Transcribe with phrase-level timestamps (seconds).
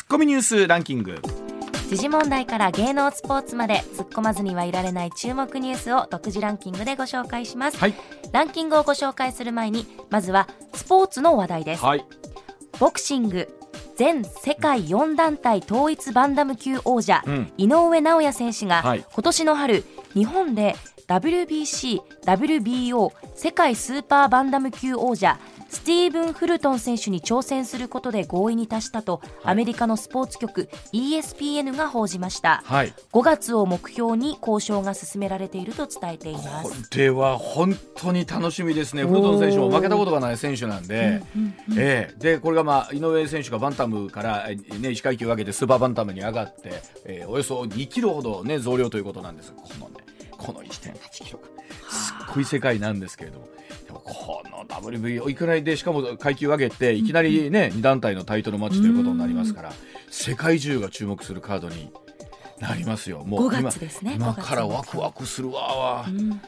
[0.00, 1.20] ツッコミニュースランキング。
[1.90, 7.94] 時事問題から芸能スポーツまで突っ込まずにはいられない注目ニュースを独自ランキングでご紹介します、はい。
[8.32, 11.84] ランキングをご紹介する前にまずはスポーツの話題です。
[11.84, 12.04] はい。
[12.78, 13.46] ボクシング
[13.94, 17.52] 全世界4団体統一バンダム級王者、うん。
[17.58, 19.04] 井上尚弥選手が、はい。
[19.12, 20.76] 今年の春日本で
[21.10, 25.40] WBC、WBO 世界スーパーバンダム級王者
[25.70, 32.62] スティーブン・フルトン選手に挑戦することで合意に達したと、アメリカのスポーツ局 ESPN が報じました。
[32.64, 32.92] はい。
[33.12, 41.22] 5月を目標に交渉が進められていると伝えていまこすれは本当に楽しみですね、フルトン選手も負けたことがない選手なんで、
[41.78, 42.14] ええ。
[42.18, 49.52] でこれが、まあ、井上選手がバンタムから、えね、1階級上げてスーパーバンタムに上がって、えーおよそ2キロほど、ね、増量ということなんです。
[49.52, 49.99] がこの,、ね、
[50.40, 51.44] この1.8キロが
[51.90, 53.48] すっごい世界なんですけれども。
[53.86, 59.72] でもこの WBO いくらいでしかも階級上げていきなりね、2団体のタイトルマッチということになりますから
[60.10, 61.92] 世界中が注目するカードに
[62.58, 63.24] なりますよ。
[63.24, 64.14] もう5今ね。
[64.16, 66.06] 今5月からワクワクするわわ。
[66.08, 66.40] うん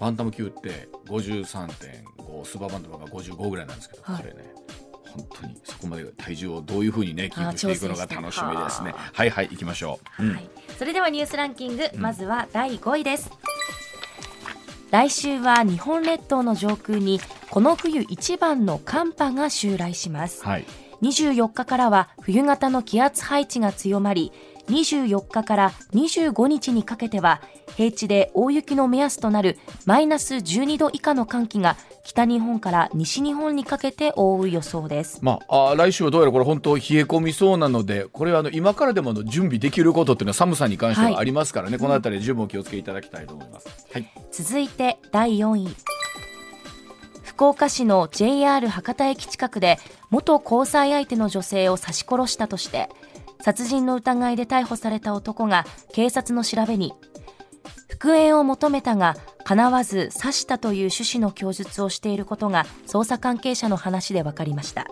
[0.00, 4.22] バンタム級って53.5スーパーバンタムが55ぐらいなんですけど、はい。
[4.22, 4.50] これね
[5.10, 8.92] 本当にそこまで体重をどういうふうにねキープしていくのが楽しみですね。
[8.92, 10.32] ははいはい行きましょう、うん。
[10.34, 10.48] はい、
[10.78, 13.30] それではニュースランキング、まずは第5位です
[14.90, 20.44] 来週は日本列島の上空にこの冬一番の寒波が襲来します。
[20.44, 20.64] はい。
[21.02, 24.32] 24日からは冬型の気圧配置が強まり
[24.70, 27.42] 24日から25日にかけては
[27.76, 35.18] 平地で大雪の目安となるマイナス12度以下の寒気が北日本から西日本にかけて覆う予想です。
[35.22, 41.12] まあ、あー来週はどうやらこれ本当冷え込みそうなのでこれはあの今からでもあの準備できることっていうのは寒さに関してはい。
[41.14, 43.68] はありますからね、このあたり十分お気をつけいただきたいと思います。
[43.92, 45.68] はい、続いて第4位。
[47.22, 49.78] 福岡市の JR 博多駅近くで
[50.10, 52.90] 元交際相手の女性を刺し殺したとして
[53.42, 56.92] 殺人の疑いで逮捕された男が警察の調べに
[57.88, 64.86] 復縁を求めたが叶わず刺したという趣旨の供述をしていることが捜査関係者の話で分かりました。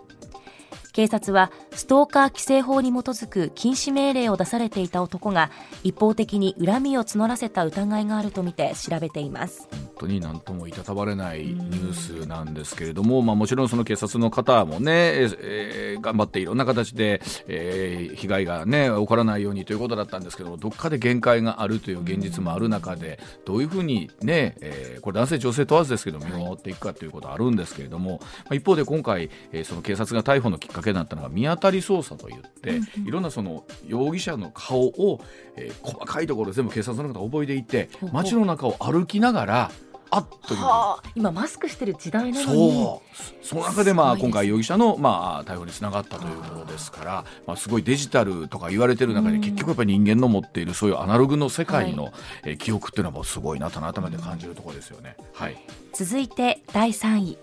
[0.98, 5.52] 警察はストーカー規制法に基づく禁止命令を出されていた男が
[5.84, 9.68] 一方的に恨みを募らせた疑いがあるとみて調べています。
[9.70, 11.92] 本当に何ともいたたまれないニュー
[12.24, 35.20] スなんですけれども、まあ、もちろんその警察の方もね、えー頑張っていろんな形で、えー被害が、ね、起こらないようにということだったんですけどどっかで限界があるという現実もある中でどういうふうに、ねえーこれ男性女性問わずですけど見守っていくかということあるんですけれども、まあ、一方で今回、えーその警察が逮捕のきっかけになったのが見当たり捜査といって、いろんなその容疑者の顔を、
[35.56, 39.70] えー細かいところ全部警察の方覚えていて街の中を歩きながら
[40.10, 41.10] あっというはあ。
[41.14, 42.72] 今マスクしてる時代なのに。
[42.72, 43.02] そ
[43.42, 43.46] う。
[43.46, 52.12] その中でまあ今回容疑者のまあ逮捕につながったということですからまあすごいデジタルとか言われてる中で結局やっぱり人間の持っているそういうアナログの世界の
[52.44, 55.16] えー記憶っていうのはもうすごいなと改めて感じるところですよね。
[55.34, 55.56] はい。
[55.92, 57.38] 続いて第3位。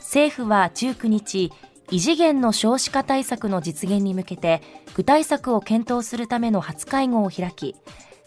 [0.00, 1.52] 政府は19日
[1.90, 4.62] 異次元の少子化対策の実現に向けて
[4.94, 7.76] 具体策を検討するための初会合を開き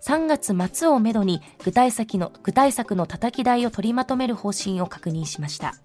[0.04, 5.76] 3月末をめどに具体策の具体策のたたき台を取りまとめる方針を確認しました。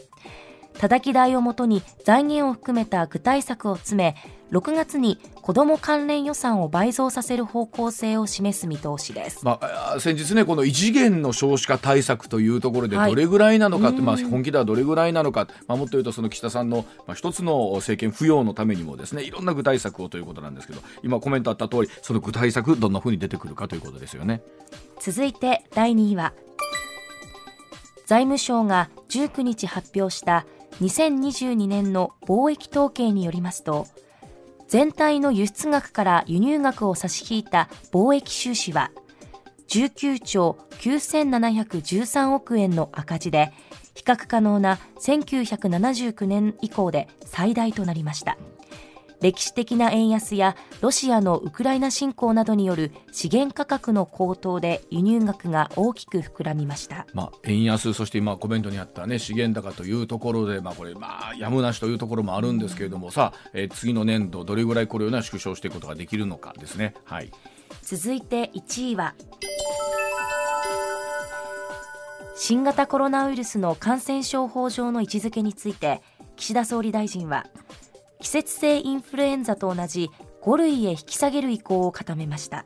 [0.78, 4.16] たたき台をもとに財源を含めた具体策を詰め
[4.52, 9.44] 6月に子ども関連予算を倍増させる方向性を示す見通しです。
[9.44, 13.10] まあ、先日ねこの異次元の少子化対策というところではい。
[13.10, 14.04] どれぐらいなのかって、うん。
[14.04, 24.42] まあ、本気ではどれぐらいなのか、まあ、もっと言うとその岸田さんの、まあ、一つの政権浮揚のためにもですねいろんな具体策をということなんですけど今コメントあった通りその具体策どんなふうに出てくるかということですよね。
[25.00, 26.32] 続いて第2位は
[28.06, 30.46] 財務省が19日発表した
[30.80, 33.86] 2022年の貿易統計によりますと
[34.68, 38.90] 全体の輸出額から輸入額を差し引いた貿易収支は
[39.68, 43.52] 19兆9713億円の赤字で
[43.94, 48.36] 比較可能な1979年以降で最大となりました。
[49.20, 66.94] 歴史的な円安やロシアのウクライナ侵攻などによる資源価格の高騰で輸入額が大きく膨らみましたまあ、円安、そして今コメントにあった、ね、資源高というところで、まあ、これ、まあ、やむなしというところもあるんですけれども、さあ、えー次の年度、どれぐらいこれを、ね、縮小していくことができるのかですね。
[67.04, 67.30] はい、
[67.82, 69.14] 続いて1位は
[72.34, 76.02] 新型コロナウイルスの感染症法上の位置づけについて
[76.36, 77.46] 岸田総理大臣は
[78.20, 80.10] 季節性インフルエンザと同じ
[80.42, 82.64] 5類へ引き下げる意向を固めました。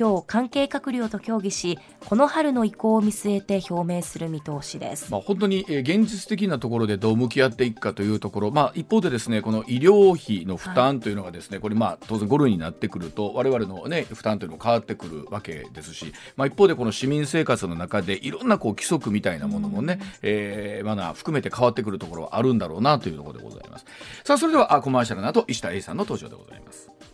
[0.00, 23.84] 今日関係閣僚と協議しこの春の移行を見据えて表明する見通しです、まあ、本当にえー現実的なところでどう向き合っていくかというところ、まあ、一方でですねこの医療費の負担というのがですね、これまあ当然5類になってくると我々の、ね、負担というのも変わってくるわけですし、まあ、一方でこの市民生活の中でいろんなこう規則みたいなものもね、えーマナー含めて変わってくるところはあるんだろうなというところでございます。
[24.24, 27.09] さあそれではあコマーシャルの後石田英さんの登場でございます。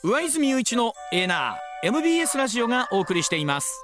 [0.03, 3.83] 上泉雄一のエーナー MBS ラジオがお送りしています。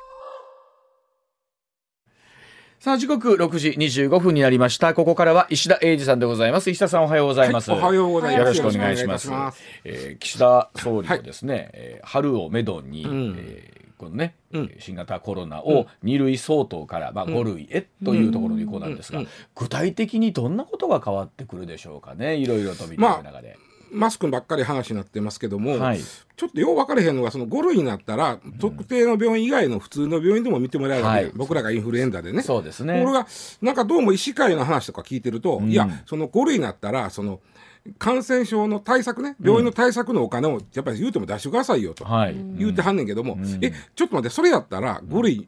[2.83, 4.94] さあ時刻6時25分になりました。
[4.94, 6.69] ここからは石田英二さんでございます。
[6.69, 8.57] 石田さんおはようございます、はいおはようございます。
[8.57, 9.30] よろしくお願いします。
[9.30, 9.63] ます。
[9.85, 13.35] えー岸田総理はですね、えー春をめどに、ん。
[13.39, 14.75] えーこのね、うん。
[14.80, 19.27] 新型コロナを2類相当から、まあ、5類へというところに移行なんですが、うん。
[19.56, 22.36] 具体的にどんなことが変わってくるでしょうかね。
[22.36, 23.57] いろいろと見ていく中で、
[23.94, 26.00] マスクばっかり話になってますけども、はい。
[26.36, 31.34] ちょっとよう分かれへんのがその5類になったら、特定の病院以外の普通の病院でも見てもらえるわけで、はい。
[31.36, 32.42] 僕らがインフルエンザでね。
[32.42, 33.01] そうですね。
[33.01, 33.28] これが
[33.62, 35.69] なんかどうも医師会の話とか聞いてると、ん。
[35.69, 37.40] いやその5類になったらその
[37.98, 43.60] 感染症の対策ね病院の対策のお金をやっぱり言うても出してくださいよと、はい、言うてはんねんけども、ん。
[43.62, 45.48] えちょっと待ってそれやったら5類、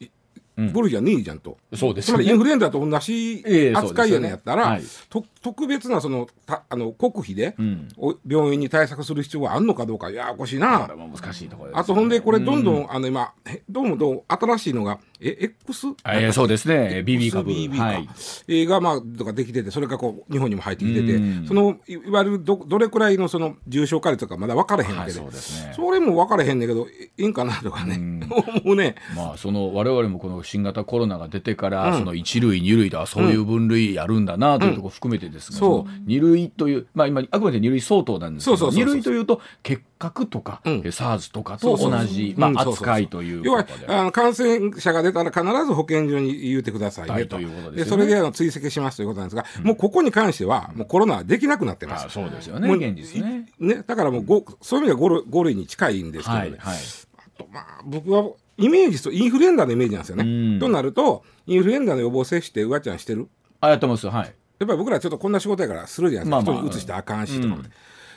[0.00, 0.10] え
[0.56, 1.58] 5類じゃねえじゃんと。
[1.74, 7.88] そうですつまりインフルエンザと同じええ扱いやねんやったら、そうですと特別なそのたあの国費で、ん。
[7.98, 15.88] お病院に対策する必要があるのかどうかややこしいこな難しいところです、ね、あとほんでこれどんどん、あの今へどうもどう新しいのがえ X?
[16.04, 17.02] えーそうですね。
[17.04, 17.50] BB 株。
[17.50, 18.08] XBB か、はい。
[18.48, 21.46] えーがまあとかできててそれがこう日本にも入ってきててうん。
[21.46, 25.72] そのいいわゆるどどれくらいのその重症化率とかまだ分からへんわはいけで、そね。
[25.74, 28.26] それも分からへんねんけどえいいんかなとかね、
[28.64, 28.94] 思うね。
[29.14, 31.98] まあその我々もこの新型コロナが出てから、うん。
[31.98, 35.90] その1類2類とはそういう分類あるんだなというところ含めてですが、そう。
[35.90, 38.94] その2類というまあ今あくまで2類相当なんですけどそうそうそうそう。
[38.94, 40.72] 2類というと結核とか、うん。
[40.84, 43.66] え SARS とかと同じ扱いという要は。
[43.88, 47.12] あの感染者が出たら必ず保健所に言うてくださいねと。
[47.14, 47.76] はいということですよね。
[47.76, 52.06] でそれであの追跡しますということなんですが、もうここに関してはもうコロナはできなくなってます。
[52.06, 52.10] あ。
[52.10, 53.46] そうですよね現実ね。
[53.58, 56.76] ね、だからもうごそういう意味では 5, 類5類に近いんですけどね、はいはい。
[57.18, 60.24] あとまあ僕はイメージとインフルエンザのイメージなんですよね。
[60.24, 60.58] うん。
[60.58, 63.28] となるとインフルエンザの予防接種ってうわちゃんしてる。
[63.60, 64.06] あやってます。
[64.08, 64.34] はい。
[64.58, 67.70] やっぱり僕らちょっとこんな仕事やからするじゃないですか、まあまあ人に移してあかんしとか、うん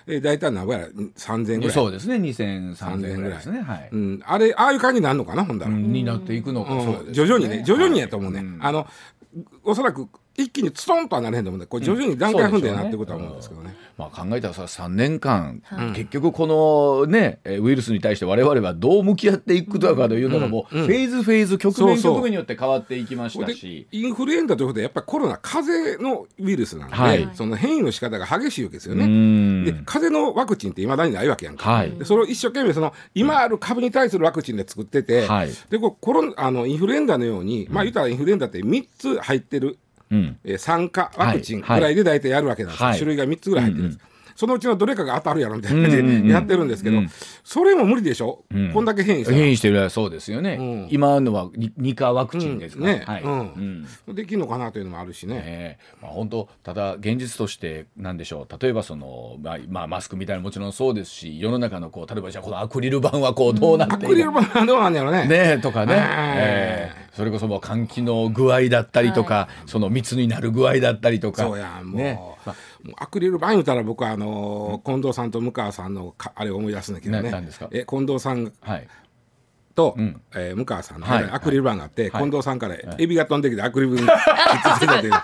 [0.10, 1.72] え大体何ぼやら3000ぐらい。
[1.72, 2.16] そうですね。
[2.16, 3.62] 2000、3000ぐらいですね。
[3.62, 3.90] はい。
[3.92, 7.08] うん、あれああいう感じになるのかなほんだら、うんになっていくのか、うん。
[7.08, 7.14] ね。
[7.14, 8.88] 徐々にね徐々にやと思うね、はいあの
[9.64, 15.92] おそらく一気にツトンとはなれへんと思うんでこれ徐々に段階踏んでなっていくことは思うんですけどね,、まあ、考えたらさ3年間、はい。
[15.92, 23.88] 結局このねえーウイルスに対して我々はどう向き合っていくのかというのがもう、うんフェーズフェーズ局面局面によって変わっていきましたし。
[23.92, 27.30] インフルエンザということでやっぱりコロナ風邪のウイルスなんで、はい。
[27.34, 29.06] その変異の仕方が激しいわけですようね。
[29.06, 29.66] ん。
[29.66, 31.92] で風邪のワクチンっていまだにないわけやんか、はい。
[31.92, 35.50] でそれを一生懸命その今ある株に対するワクチンで作ってて、はい。
[35.70, 39.78] でこうコロナあのインフルエンザのように、まあ言ったらインフルエンザって3つ入ってる、うん
[40.12, 41.82] えー酸化ワクチンぐはい。
[41.82, 42.84] らいで大体やるわけなんです。
[42.84, 44.00] 種類が3つぐらい入ってるんです、
[44.36, 47.10] そのうちのどれかが当たるやろみたいな感じでやってるんですけど、うん。
[47.44, 48.72] それも無理でしょ、うん。
[48.72, 49.38] こんだけ変異したら。
[49.38, 50.88] 変異してるそうですよね、うん。
[50.92, 53.04] 今のはに二価ワクチンですね。
[53.06, 53.24] はい。
[53.24, 53.86] うん。
[54.08, 54.16] うん。
[54.16, 55.44] できるのかなというのもあるしね。
[55.46, 55.96] ええ。
[56.02, 58.58] まあ、本当ただ現実としてなんでしょう？
[58.62, 65.28] 例えばその、まあまあ、マスクみたいなのもちろんそうですし世の中のこう例えばじゃあこのアクリル板はこうどうなっていアクリル板はどうなんだろうね。
[65.28, 66.04] ねとかね、はい
[66.38, 71.44] ええそれこそもう換気の具合だったりとか、その密になる具合だったりとか。
[71.44, 72.14] そうやもう,、ね。
[72.14, 72.38] も
[72.86, 77.24] うアクリル板言うたら僕はあのー近藤さんと向川さんのかあれを思い出すんだけどね。
[77.24, 77.68] ななんですか？
[77.72, 78.88] え近藤さんはい。
[79.76, 80.22] と、うん。
[80.36, 82.24] えー向川さんのアクリル板があって、はい。
[82.24, 84.16] 近藤さんからエビが飛んできてアクリル板にくっ
[84.80, 85.24] つい それが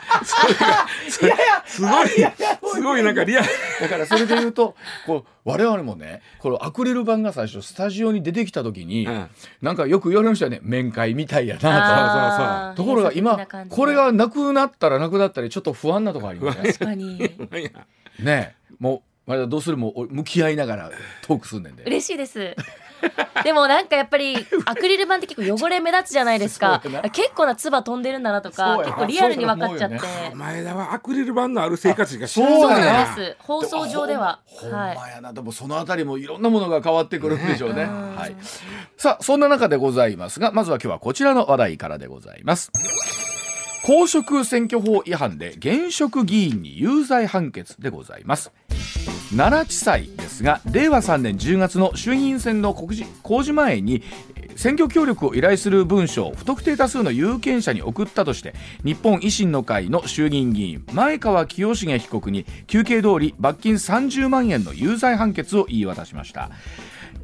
[1.10, 1.32] それ
[1.66, 3.48] すごいすごいなんかリアル。
[3.82, 9.30] だからそれで言うとこう我々もねこのアクリル板が最初スタジオに出てきた時に、うん。
[9.62, 10.60] なんかよく言われましたよね。
[10.62, 12.84] 面会みたいやなと。
[12.84, 16.74] ところが今これがなくなったらなくなったりちょっと不安なところありますね。
[16.74, 17.20] 確かに。
[18.20, 18.56] ねえ。
[18.80, 19.78] もうまだどうする？
[19.78, 20.92] もう向き合いながら
[21.24, 21.84] トークすんねんで。
[21.84, 22.56] 嬉しいです
[23.44, 24.36] でもなんかやっぱり
[24.66, 26.82] アクリル板って結構汚れ目立つじゃないですか。
[27.12, 30.00] 結構な唾飛んでるんだなとか結構リアルに分かっちゃって。
[30.00, 34.40] そうやお前らはアクリル板のある生活しか知らそうそうないです放送上では。
[34.46, 34.96] ほんはい。
[34.96, 37.84] まやな、でもそのあたりもいろんなものが変わってくるんでしょうね。
[37.84, 38.16] うん。
[38.16, 38.36] はい。
[38.98, 42.72] さあそんな中でございますがまずは今日はこちらの話題からでございます。
[43.86, 48.52] 公職選挙法違反で現職議員に有罪判決でございます
[49.36, 54.01] 奈良地裁ですが令和3年10月の衆議院選の告示公示前に
[54.56, 66.50] 選挙協力を依頼する文書を不特定多数の有権者に送ったとして日本維新の会の衆議院議員前川清重被告に求刑通り罰金30万円の有罪判決を言い渡しました。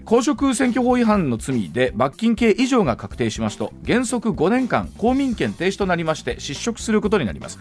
[0.04, 7.60] 公職選挙法違反の罪で罰金刑以上が確定しますと原則5年間公民権停止となりまして失職することになります、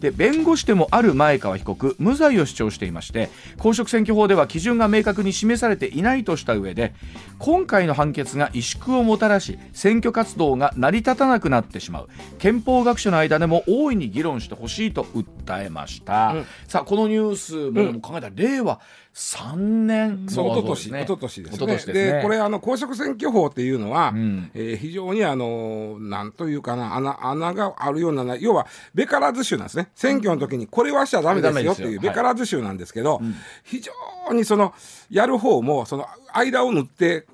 [0.00, 3.28] で弁護士でもある前川被告無罪を主張していまして
[3.58, 6.94] 公職選挙法では基準が明確に示されていないとした上で
[7.38, 12.08] 今回の判決が萎縮をもたらし選挙活動が成り立たなくなってしまう。
[12.38, 16.34] 憲法学者の間でも大いに議論してほしいと訴えました、
[16.66, 18.80] さあこのニュースも考えたら令和
[19.18, 20.26] 3年。
[20.28, 21.66] そう、の一昨年、一昨年ですね。
[21.66, 22.20] ですね。
[22.22, 24.48] これ、あの、公職選挙法っていうのは、ん。
[24.54, 29.90] えー非常に、あの、なんというかな、穴、穴があるような、要は、べからず州なんですね。
[29.96, 33.20] 選挙の時に、これはしちゃダメですよっていう、べからず州なんですけど、
[33.64, 33.92] 非常
[34.32, 34.72] にその、
[35.10, 37.26] やる方も、その、間を縫って、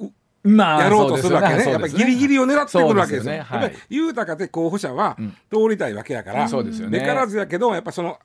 [0.42, 1.64] うまやろうとするわけね。
[1.64, 3.22] そうやっぱりギリギリを狙ってくるわけですよ。
[3.24, 3.40] すよね。
[3.40, 3.62] はい。
[3.62, 5.16] やっぱり豊かで候補者は
[5.50, 6.98] 通りたいわけやから、そうですよね。
[7.00, 8.18] べからずやけど、やっぱその、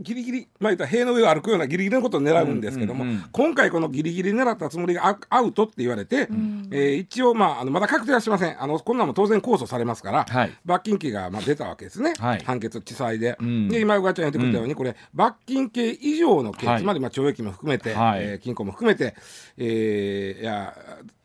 [0.00, 3.24] ギリギリ、まあ言ったら塀の上を歩くようなギリギリのことを狙うんですけども、うんうんうん。
[3.32, 6.28] 今回このギリギリ狙ったつもりがアアウトって言われて、
[6.70, 8.62] えー一応まあ、あのまだ確定はしません。
[8.62, 10.52] あの、こんなのも当然控訴されますから、はい。
[10.64, 12.14] 罰金刑がまあ出たわけですね。
[12.18, 12.38] はい。
[12.44, 13.36] 判決、地裁で。
[13.42, 13.68] ん。
[13.68, 16.80] で、今、うがちゃん言ってくれたように、これ、罰金刑以上の刑、はい。
[16.80, 18.20] つまりまあ懲役も含めて、はい。
[18.22, 19.14] えー金庫も含めて、
[19.58, 20.74] えーいや、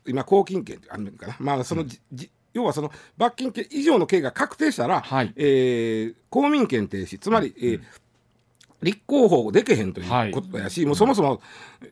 [0.06, 1.36] 今、公金刑ってあるのかな。
[1.40, 5.32] まあ、そのじ、じ要はその罰金刑以上の刑が確定したら、はい。
[5.36, 7.80] えー公民権停止、つまり、えー
[8.82, 11.40] 立候補でけへんということやし、もうそもそも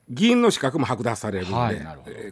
[0.08, 1.76] 議員の資格も剥奪されるんで、はい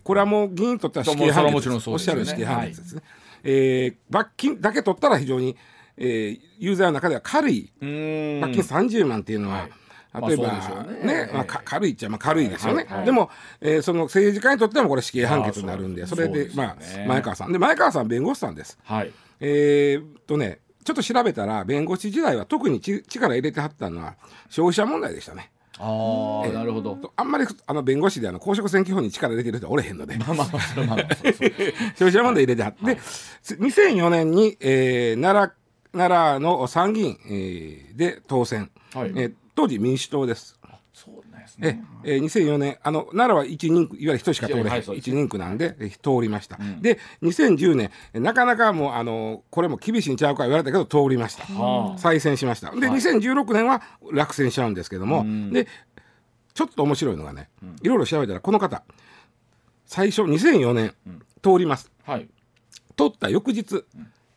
[0.02, 3.02] これはもう議員にとっては死刑判決おっしゃる死刑判決ですね。
[3.42, 5.56] えー罰金だけ取ったら非常に、
[5.96, 8.40] えー有罪の中では軽いうん。
[8.40, 9.68] 罰金30万っていうのは、
[10.12, 10.28] はい。
[10.28, 11.24] 例えば、まあね。
[11.26, 13.30] ねまあ、か軽いっちゃまあ軽いですよね、はいはいでも、
[13.60, 16.76] えーその政治家にとってはもうこれ死刑判決になるんでそれでねまあ
[17.08, 17.52] 前川さん。
[17.52, 18.78] で前川さん弁護士さんです。
[18.84, 19.12] はい。
[19.40, 24.16] えーっとねちょっと調べたら弁護士時代は特にち力入れてはったのは
[24.50, 25.50] 消費者問題でしたね。
[25.78, 26.94] ああなるほど。
[26.94, 30.16] とあんまりあの弁護士であの公職選挙法に力入れてる人はおれへんので。
[30.18, 30.96] まあまあまあ
[31.96, 32.96] 消費者問題入れてはって、で
[33.56, 39.12] 2004年に、えー奈良奈良の参議院、えーで当選、はい。
[39.16, 40.53] えー当時民主党です。
[41.58, 52.70] ですえねえー2004年あの奈良は一人区いわゆる人しか通れへん、はい一人区なんで、えー通りました、で2010年えーなかなかもうあのこれも厳しいんちゃうか言われたけど通りました、は再選しました。
[52.70, 53.82] で、2016年は
[54.12, 55.66] 落選しちゃうんですけども、で
[56.54, 57.48] ちょっと面白いのがね、
[57.82, 58.82] いろいろ調べたらこの方
[59.86, 60.94] 最初2004年、
[61.42, 61.90] 通ります。
[62.04, 62.28] はい。
[62.96, 63.84] 通った翌日、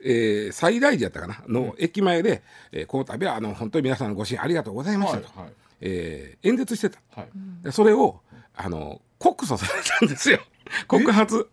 [0.04, 7.00] えー最大寺やったかなの駅前で、えーこの度はあの本当に皆さんのご支援ありがとうございましたと、はいはいえー演説してた。
[7.16, 7.30] はい。
[7.64, 8.22] でそれを
[8.56, 10.40] あの告訴されたんですよ。
[10.88, 11.50] 告発。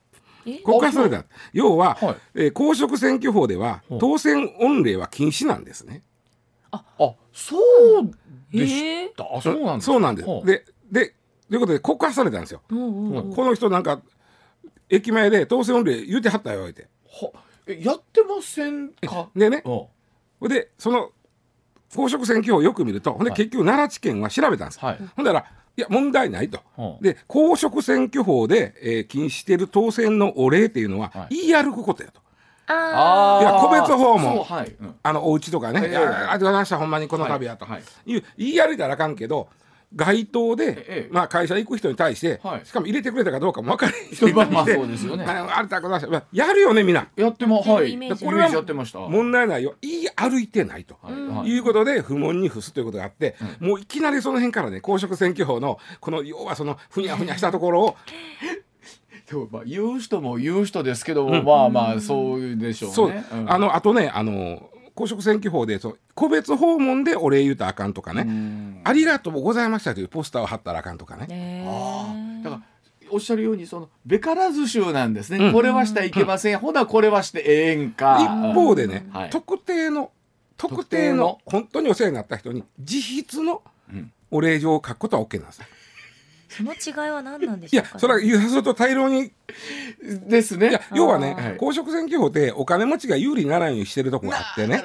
[0.47, 0.59] え？
[0.59, 1.25] 告発された。
[1.53, 2.17] 要は、はい。
[2.35, 6.03] えー公職選挙法では当選御礼は禁止なんですね。
[6.71, 6.85] あ。
[7.33, 8.11] そう
[8.53, 9.93] でしえたあそうなんですか？
[9.93, 10.29] そうなんです。
[10.29, 11.15] はあでで
[11.49, 13.35] ということで告発されたんですよ、うんうんうん。
[13.35, 14.01] この人なんか
[14.89, 16.89] 駅前で当選御礼言うてはったよって。
[17.07, 17.31] は
[17.67, 19.29] えやってませんか？
[19.35, 19.63] でね。
[20.43, 21.11] でその
[21.95, 23.37] 公職選挙法をよく見るとほんではい。
[23.37, 24.99] 結局奈良地検は調べたんです、はい。
[25.17, 25.45] ほんだら
[25.77, 31.37] いや問題ないと、はあで公職選挙法で、えー禁止している当選のお礼っていうのは、はい。
[31.49, 32.21] 言い歩くことやと。
[32.67, 34.45] あいや個別訪問。
[34.45, 34.75] はい。
[34.81, 34.95] うん。
[35.03, 39.49] あのお家とかね、ええいやありがとうございましたほんまにこの度やと、はいはいいう言い歩いたらあかんけど
[39.95, 42.67] 街頭で、ええまあ、会社行く人に対して、はい。
[42.67, 45.25] しかも入れてくれたかどうかも分からない人に対して そうですよね。
[45.25, 47.07] あのありがとうございましやるよねみんな。
[47.17, 49.01] やってまはいこれはやってました。
[49.01, 50.45] 問題ないよ言い歩い。
[50.55, 50.97] てないと。
[51.03, 57.97] はいうことで不問に付すということがあって、もういきなりその辺からね公職選挙法のこの要はそのふにゃふにゃしたところを
[59.29, 62.95] でもまあ言う人も言う人ですけども、まあまあそうでしょうね。
[62.95, 63.51] そう、ん。
[63.51, 68.81] あのあとねあの公職選挙法でその個別訪問でお礼言うたらあかんとかね、うん。
[68.85, 71.65] ありがとうございましたというポスターを貼ったらあかんとかね。
[72.43, 72.63] だから
[73.11, 78.19] おっしゃるようにそのべからず州なんですね、これはしてはいけません、ほなこれはしてええんか。
[78.21, 79.31] 一方でね、はい。
[79.31, 80.11] 特定の
[80.57, 81.41] 特特定の？
[81.45, 84.13] 本当にお世話になった人に自筆のん。
[84.31, 85.61] お礼状を書くことは OK なんです。
[86.57, 89.33] その違いは何なんでいしょうか、ね、やそれは言うすると大量に
[90.29, 90.71] ですね。
[90.71, 91.57] いや要はね、はい。
[91.57, 94.83] 公職選挙法ってお金持ちが有利にならないようにしてるとこがあってね。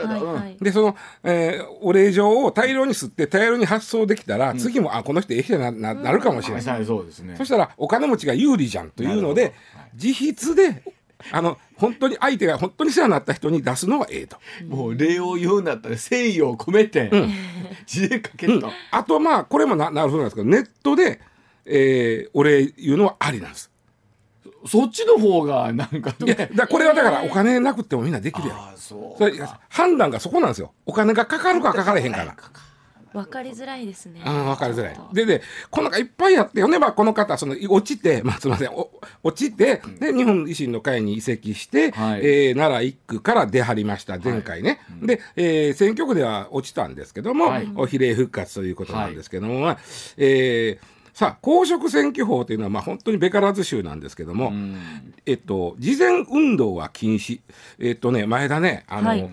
[0.62, 7.36] でその、えーお礼状を大量に吸って大量に発送できたら、次もあこの人ええ人やなななるかもしれない、はいそうですね。
[7.38, 9.54] そしたらお金持ちが有利じゃんというので
[9.94, 10.84] 自筆で
[11.32, 14.38] あの本当に相手が本当に世話になった人に出すのはええと。
[14.68, 17.12] もう礼を言うんだったら誠意を込めて、
[17.86, 21.20] 字で書けると、あとまあこれもななるほどなんですけどネットで、
[21.70, 23.72] えー、お礼言うのはありなんです。
[24.66, 28.62] そっちの方がなんかいやだこれはだからお金なくてもみんなできるやろ。
[28.62, 29.34] あそうそれ
[29.70, 30.74] 判断がそこなんですよ。
[30.86, 32.36] お金がかかるかかからへんから。
[33.14, 34.22] わかりづらいですね。
[34.24, 34.98] うん、分かりづらい。
[35.14, 38.92] でで、この中いっぱいやってよね、まあ、この方、その落ちて、まあ、すみません、お
[39.24, 44.80] 落ちて、で、日本維新の会に移籍して、はいえー奈良一区から出張りました、前回ね。
[45.02, 49.78] で、えー選挙区では落ちたんですけども、はいお比例復活ということなんですけども、まあ
[50.18, 54.54] えーさあ、公職選挙法というのは、まあ、本当にべからず州なんですけども、
[55.26, 57.42] えっと、事前運動は禁止。
[57.78, 59.30] えっとね、前田ね、あの、はい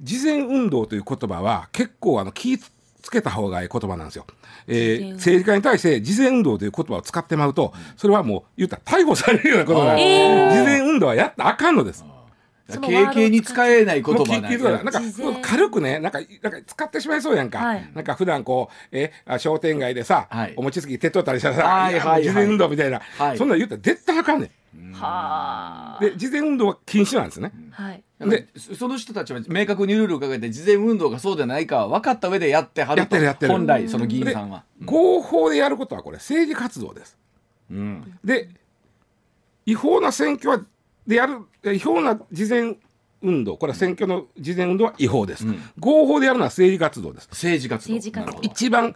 [0.00, 2.70] 事前運動という言葉は結構あの気つ
[3.10, 4.26] けた方がいい言葉なんですよ。
[4.68, 10.08] えー政治家に対して事前運動という言葉を使ってまうと、それはもう言ったら逮捕されるようなことなんです。
[10.08, 12.04] えー事前運動はやったらあかんのです。
[12.76, 15.00] 経験に使えない言葉なんなんか
[15.42, 17.90] 軽くねなんかなんか使ってしまいそうやんか、はい。
[17.94, 20.54] なんか普段こうえあ商店街でさ、はい。
[20.56, 22.24] お餅つき手取ったりしたらさ、はいはい。
[22.24, 23.38] 事前運動みたいな、はい。
[23.38, 24.50] そんなん言ったら絶対あかんね
[24.92, 26.04] はあ。
[26.04, 26.04] ん。
[26.04, 27.52] で事前運動は禁止なんですね。
[27.70, 28.04] はい。
[28.20, 32.98] でその人たちは明確にルールをかけて事前運動がそうでないかは分かった上でやってはると。
[32.98, 33.52] やってるやってる。
[33.52, 34.64] 本来その議員さんは。
[34.84, 37.16] 合法でやることはこれ政治活動です。
[37.70, 38.18] うん。
[38.22, 38.50] で
[39.64, 40.60] 違法な選挙は
[41.08, 42.76] でやるえ違法な事前
[43.22, 43.56] 運動。
[43.56, 45.44] これは選挙の事前運動は違法です、
[45.80, 47.28] 合法でやるのは政治活動です。
[47.30, 48.40] 政治活動。
[48.42, 48.94] 一番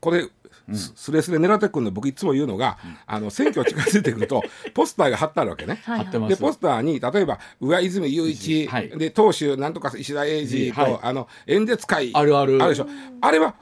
[0.00, 0.28] これ、
[0.72, 4.42] すすれすれ狙ってくるの僕いつも言うのが、あの選挙近づいてくると
[4.74, 5.80] ポスターが貼ってあるわけね。
[5.84, 6.36] はい貼ってます。
[6.36, 8.88] でポスターに例えば上泉雄一、はい。
[8.90, 10.98] で党首なんとか石田英二と、はい。
[11.02, 12.62] あの演説会あるある。
[12.62, 12.86] あるでしょ。
[13.20, 13.54] あれは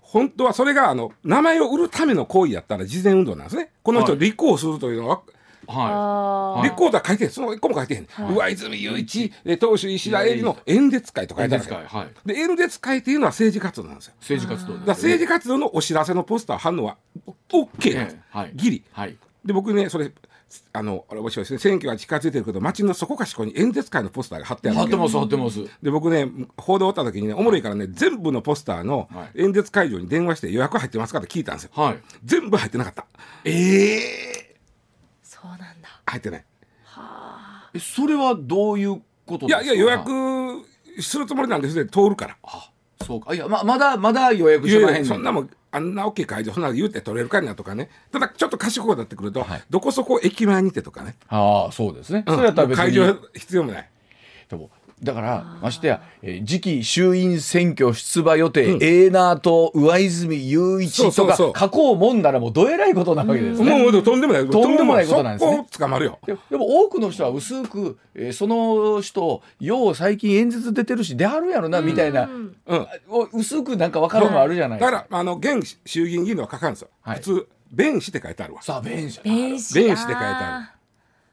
[0.00, 3.70] 本当はそれがあの名前を売るための行為やったら事前運動なんですね。
[3.82, 4.20] この人はい。
[4.20, 5.22] 立候補するというのは、は
[5.68, 7.30] あ立候補とは書いてへん。
[7.30, 11.74] その一個も書いてへん、上泉雄一で党首石田英二の演説会と書いてあるわけ。
[11.74, 12.10] 演説会はい。
[12.26, 14.14] で演説会っていうのは政治活動なんですよ。
[14.14, 16.96] い政治活動だから政治活動のお知らせのポスター貼るのは
[17.50, 18.52] OK なんです、ええはい。
[18.54, 18.84] ギリ。
[18.92, 19.16] はい。
[19.44, 20.10] で僕ねそれ
[20.72, 21.58] あのあれ面白いですね。
[21.58, 25.62] 選挙が近づいてるけど街のそこかしこに演説会のポスターが貼ってある貼ってます貼ってます。
[25.82, 29.42] で僕ね報道おった時にねおもろいからね全部のポスターのはい。
[29.42, 31.70] 演説会場に電話して予約入ってますかって聞いたんですよ。
[31.74, 31.98] はい。
[32.24, 33.06] 全部入ってなかった。
[33.44, 34.47] ええそうなんだ。
[36.10, 36.44] 入ってない。
[37.74, 39.66] えそれはどういうこといですか？
[39.66, 41.88] やいや予約するつもりなんですね。
[41.88, 42.36] 通るから。
[42.42, 42.70] あ
[43.04, 43.34] そうか。
[43.34, 47.90] いやままだまだ予約してまへんねそんなもんあんな大きい会場そんな言うて取れるかいなとかね。
[48.10, 49.62] ただちょっと賢くなってくると、はい。
[49.68, 52.34] どこそこ駅前にてとかね、ああそうですね、うん。
[52.36, 53.90] それやったら別に会場必要もない。
[54.48, 54.70] でも
[55.02, 61.52] だからましてや、えー次期衆院選挙出馬予定、エーナーと上泉雄一とかそうそうそう。
[61.58, 63.78] 書こうもんならもうどえらいことなわけですね。
[63.78, 65.66] もうとんでもないとんでもないことなんですね。
[65.70, 66.18] 捕まるよ。
[66.26, 72.56] ででも多くの人は薄く、えーその人よう最近演説出てるし出はるやろなみたいな、うん。
[72.66, 74.96] うんお薄くなんか分かるのあるじゃないですか。
[74.96, 77.16] だからあの現衆議院議員のは書かんですよ、はい。
[77.18, 78.62] 普通弁士って書いてあるわ。
[78.62, 79.20] さあ弁士。
[79.22, 80.74] 弁士って書いてあ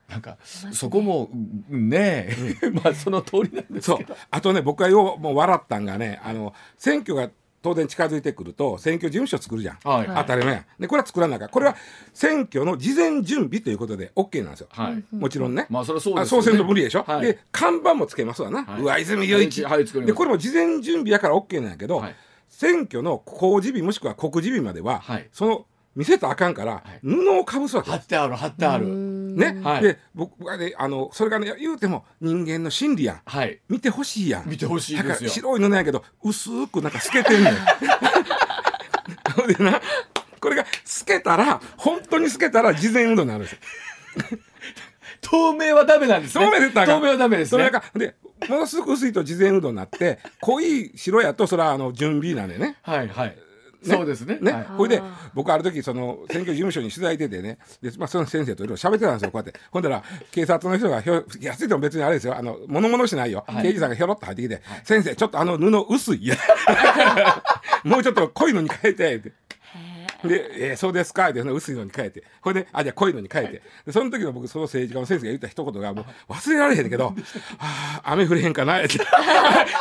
[0.10, 1.30] なんかそこも
[1.72, 1.89] うん。
[1.89, 2.30] ね
[2.62, 3.98] え、 まあその通りなんですそう。
[3.98, 4.15] けど。
[4.30, 7.30] あとね僕がようもう笑ったんがねあの選挙が
[7.62, 10.08] 当然近づいてくると選挙事務所作るじゃん、はい。
[10.08, 11.50] 当たり前でこれは作らなあかん。
[11.50, 11.76] これは
[12.13, 15.04] 選挙の事前準備ということで OK なんですよ、はい。
[15.15, 16.22] もちろんね、まあそれはそうですよね。
[16.22, 17.22] あそうせんと無理でしょ、はい。
[17.26, 18.82] で看板もつけますわな、はい。
[18.84, 22.15] 上泉雄一、はいでこれも事前準備やから OK なんやけど、はい。
[22.50, 25.28] 選挙の公示日もしくは告示日までは、はい。
[25.34, 27.08] その見せたらあかんから、い。
[27.08, 28.88] 布をかぶすわけ貼ってある貼ってある。
[28.88, 29.81] ね、はい。
[29.81, 33.21] で僕はねあのそれがね言うても人間の心理やん。
[33.25, 33.60] はい。
[33.69, 34.49] 見てほしいやん。
[34.49, 35.29] 見てほしいですよ。
[35.29, 37.53] 白い布やけど薄くなんか透けてんねん。
[40.39, 43.60] これが透けたら本当に透けたら事前運動になるんですよ。
[45.21, 46.45] 透明はダメなんですね。
[46.45, 46.99] 透明絶対あかん。
[46.99, 47.63] 透明はダメですね。
[47.63, 47.71] それ。
[47.71, 48.15] がで
[48.49, 52.77] ものすごく薄いと事前運動になって濃い白やとそれはあの準備なんでね。
[52.84, 53.38] はいはい。
[53.86, 54.38] そうですね。
[54.41, 54.63] ね、はい。
[54.63, 55.02] ほいで
[55.34, 57.58] 僕ある時その選挙事務所に取材行っててね。
[57.82, 59.60] で、まあ、その先生といろいろ喋ってたんですよこうやって。
[59.71, 62.38] ほんだら警察の人がひょいやついても別にあれですよ。
[62.38, 63.63] あの物々しないよ、はい。
[63.63, 66.28] 刑事さんがひょろっと入ってきて「先生ちょっとあの布薄い。
[66.28, 66.36] や
[67.84, 69.32] もうちょっと濃いのに変えて」って。
[70.24, 71.30] で、えーそうですか。
[71.30, 72.24] ってその薄いのに変えて。
[72.41, 77.13] これであじゃあ濃いのに変えて、でその時の僕その政治家の先生が言った一言がもう忘れられへんけど
[77.60, 79.00] 「ああ雨降れへんかな」っ て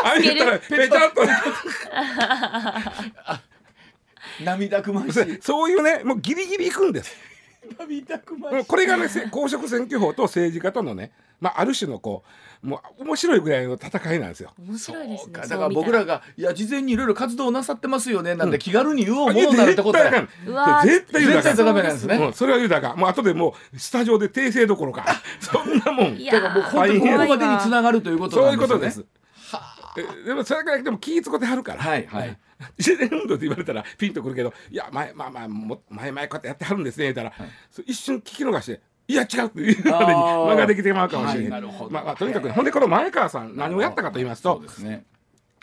[0.04, 1.22] 雨降ったらぺちゃっと
[4.42, 5.16] 涙ぐまし。
[5.20, 5.38] い。
[5.40, 7.14] そういうねもうギリギリいくんです。
[7.78, 8.52] 涙ぐまし。
[8.52, 8.54] い。
[8.56, 12.22] もうこれがねせ公職選挙法と政治家とのね、まあ、ある種のこ
[12.62, 14.52] う、もう面白いぐらいの戦いなんですよ。
[14.58, 15.32] 面白いですね。
[15.34, 18.58] だから僕らがいや事前にいろいろ活動なさってますよねなんてうん。
[18.58, 20.86] 気軽に言おうものになるってことやいや絶うわー。
[20.86, 21.52] 絶対言うたら。
[21.52, 22.16] あかん絶対ダメなんですね。
[22.16, 22.96] うんそれは言うたら。
[22.96, 25.04] もう後でもうスタジオで訂正どころか。
[25.40, 26.16] そんなもん。
[26.16, 28.78] いやだからもう本当にここまでにつながるということそうないんうですよね。
[28.78, 29.04] ことです。
[29.96, 31.82] えでもそれからいでも気ぃ使ってはるから。
[31.82, 32.38] はいはい。
[32.78, 37.32] 自然運動って言われたらピンとくるけどいや前まあまあも前々こうやってやってはるんですね言ったら、
[37.70, 38.80] そう一瞬聞き逃して。
[39.06, 41.56] いや違うっていうまでに間ができてまうかもしれな。
[41.56, 41.90] はいいなるほど。
[41.90, 45.04] まあまあとにかくねほんでこの前川さん何をやったかと言いますとね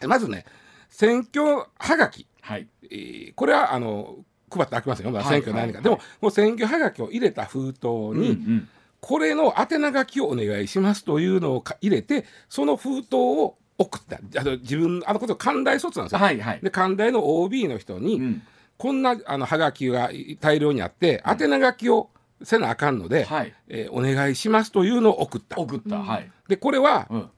[0.05, 0.45] まずね
[0.89, 2.67] 選挙はがき、はい。
[2.83, 4.17] えーこれはあの
[4.51, 8.69] 配ってあきませんよ、まあはい選挙何か、はいでもこの選挙はがきを入れた封筒に、うんうん。
[8.99, 14.17] これの宛名書きをお願いしますというのをか入れてその封筒を送った。
[14.39, 16.19] あの自分あのこと寛大卒なんですよ。
[16.19, 16.59] はいはい。
[16.61, 18.41] で寛大の OB の人に、うん。
[18.77, 22.09] こんなあのはがきが大量にあって宛名書きを
[22.43, 23.53] せなあかんので、はい。
[23.67, 25.59] えーお願いしますというのを送った。
[25.59, 25.97] 送った。
[25.99, 26.31] はい。
[26.47, 27.29] でこれは、うん。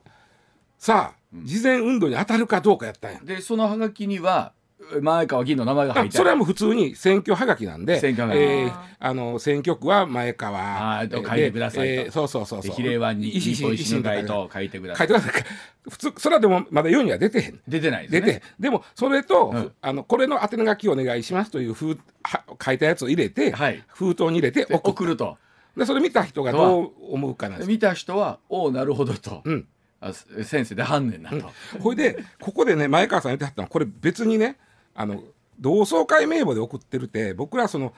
[0.77, 3.19] さあ事前運動に当たるかどうかやったんや。
[3.23, 4.53] でそのハガキには
[5.01, 10.57] 前川議員の名前が入ってあそれはもう普通に選挙はがきなんで、選挙はがきえーあの選挙区は前川。
[10.59, 11.83] はいとえー書いてくださいと。
[11.83, 12.69] でえーそうそうそうそう。
[12.69, 15.05] で比例湾に維新一歩一心の会維新と書いてくだ書さい。
[15.05, 15.43] いてください。
[15.89, 17.59] 普通それはでもまだ世には出てへん。
[17.67, 18.21] 出てないですね。
[18.21, 18.41] 出てへん。
[18.59, 19.71] でもそれと、うん。
[19.81, 23.83] あのこれの宛名書きお願いしますという封は書いたやつを入れて、はい。
[23.87, 25.37] 封筒に入れてで送る送ると。
[25.75, 27.67] でそれ見た人がどう思うかなんです。
[27.67, 29.67] 見た人はおおなるほどと、うん。
[29.99, 34.57] あす先生ではんねんなと、ほいでここでね前川さん言ってはったのはこれ別にね
[34.95, 35.23] あの
[35.59, 37.93] 同窓会名簿で送ってるって僕らはその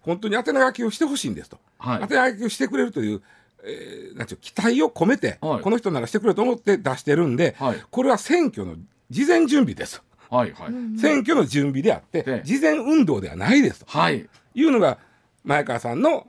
[0.00, 2.02] 本当に宛名書きをしてほしいんですと、はい。
[2.02, 3.22] 宛名書きをしてくれるという、
[3.62, 5.60] えーなんていう期待を込めて、はい。
[5.60, 7.82] この人ならしてくれると思って出してるんで、はい。
[7.90, 8.76] これは選挙の
[9.10, 13.86] 事前準備です、はいはい、選挙の準備であって、で事前運動ではないですと。
[13.86, 14.28] はい。
[14.54, 14.98] いうのが
[15.44, 16.26] 前川さんの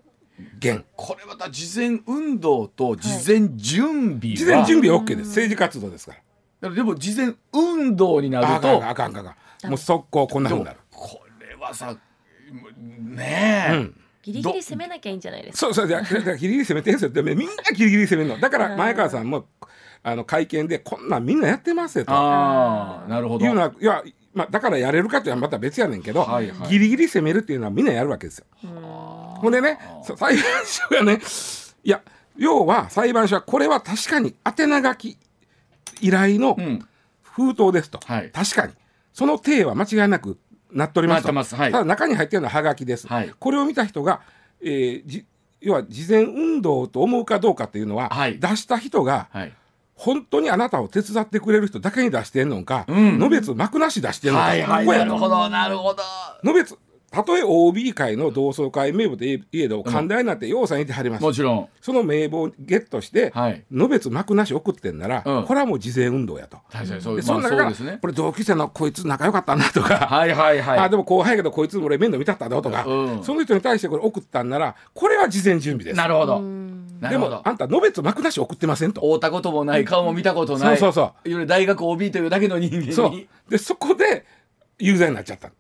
[0.59, 5.29] 言これまた事前運動と事前準備は、事前準備は OK です。
[5.29, 6.17] 政治活動ですから
[6.61, 9.69] でも事前運動になるあかんとあかんあかんあかん。
[9.69, 11.95] もう速攻こんなふうになる、これはさ
[12.97, 14.01] ねえ、うん。
[14.21, 15.57] ギリギリ攻めなきゃいいんじゃないですか？
[15.59, 17.09] そうそうじゃだからギリギリ攻めてんすよ。
[17.09, 18.39] でもみんなギリギリ攻めるの。
[18.39, 19.47] だから前川さんも
[20.03, 22.11] あの会見でこんなんみんなやってますよと。
[22.11, 23.45] ああなるほど。
[23.45, 26.69] いうのはいや、まあ、だからやれるかというのはまた別やねんけど、はいはい。
[26.69, 28.45] ギリギリ攻めるっていうのはみんなやるわけですよ。
[28.61, 31.19] ほんでね裁判所がね
[31.83, 32.01] いや
[32.37, 35.17] 要は裁判所はこれは確かに宛名書き
[36.01, 36.85] 依頼のうん。
[37.21, 38.31] 封筒ですと、はい。
[38.31, 38.73] 確かに。
[39.13, 40.37] その体は間違いなく
[40.71, 41.33] なっておりますと。
[41.33, 41.55] ます。
[41.55, 41.71] はい。
[41.71, 43.31] ただ中に入ってるのははがきです、はい。
[43.39, 44.21] これを見た人が、
[44.61, 45.25] えーじ
[45.61, 48.39] 要は事前運動と思うかどうかっていうのは、はい。
[48.39, 49.53] 出した人がはい。
[49.95, 53.19] 本当にあなたを手伝ってくれる人だけに出してんのか、うん。
[53.19, 54.85] のべつ幕なし出してんのか、はいはい。
[54.85, 55.05] ここやと。
[55.05, 56.03] なるほどなるほど。
[56.43, 56.75] のべつ
[57.11, 61.69] たとえ OB 会の同窓会名簿でいえど寛大なんてようさんいてはります、もちろん。
[61.81, 63.65] その名簿をゲットして、はい。
[63.69, 65.43] のべつ幕なし送ってんなら、うん。
[65.45, 66.59] これはもう事前運動やと。
[66.71, 67.99] 確かにそう,、でまあ、その中から、そうですね。
[68.01, 70.79] これ同級生のこいつ仲良かったなとか、はいはいはい。
[70.79, 73.23] あでも後輩やけどこいつ俺面倒見たったぞとか、うん。
[73.25, 75.97] その人に対してこれ送ったんならこれは事前準備です。
[75.97, 76.37] なるほど。
[76.37, 76.97] うん。
[77.01, 77.35] でなるほど。
[77.37, 79.01] もあんたのべつ幕なし送ってませんと。
[79.01, 80.77] 会うたこともない顔も見たことない。
[80.77, 82.93] そうそういわゆる大学 OB というだけの人間に。
[82.93, 83.11] そう。
[83.49, 84.25] でそこで
[84.79, 85.51] 有罪になっちゃった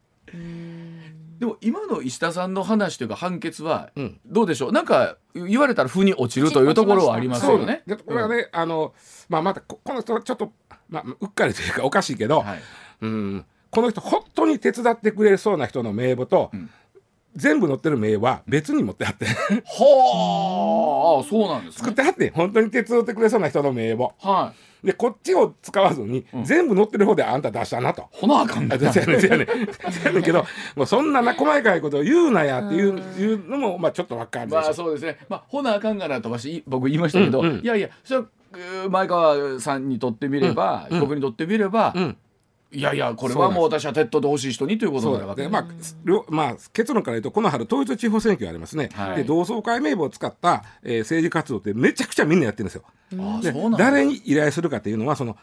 [1.41, 4.19] でも今の石田さんの話というか判決はうん。
[4.27, 7.81] どうでしょう、なんか言われたら風に落ちるというところはありますよね。
[7.87, 8.93] でこれはね、あの
[9.27, 10.53] まあまたここの人はちょっと、
[10.87, 12.59] まあ、うっかりというかおかしいけど、はい。
[13.01, 13.45] うん。
[13.71, 16.69] この人本当に手伝ってくれそうな人の名簿と、ん。
[17.35, 19.25] 全部載ってる名は別に持ってあって。
[19.25, 19.31] は
[21.17, 21.79] あ、あそうなんですね。
[21.79, 24.13] 作ってはって本当に手伝ってくれそうな人の名簿。
[24.19, 24.70] はい。
[24.83, 28.07] でこっちを使わずに、全部載ってる方であんた出したなと。
[28.11, 29.43] ほなあかんねあそうやねんそうやね。
[29.43, 35.17] んそうやねんけどもうそんなな細かいことを言うなやっていう,、いうのもまあちょっとわかるでしょ、まあそうですね。
[35.29, 38.23] まあほなあかんがなとわし僕言いましたけど、いやいやそれ
[38.89, 40.99] 前川さんにとってみれば、うん。
[40.99, 42.17] 被告にとってみれば、うん
[42.73, 45.49] いやいやこれはもう私は鉄塔で欲しい人にということなるわけで。
[45.49, 45.65] まあ
[46.05, 49.17] 両まあ、結論から言うとこの春統一地方選挙がありますね、はい。
[49.17, 52.83] で同窓会名簿を使った、えー政治活動ってめちゃくちゃみんなやってるんですよ。
[53.41, 55.35] で誰に依頼するかっていうのはその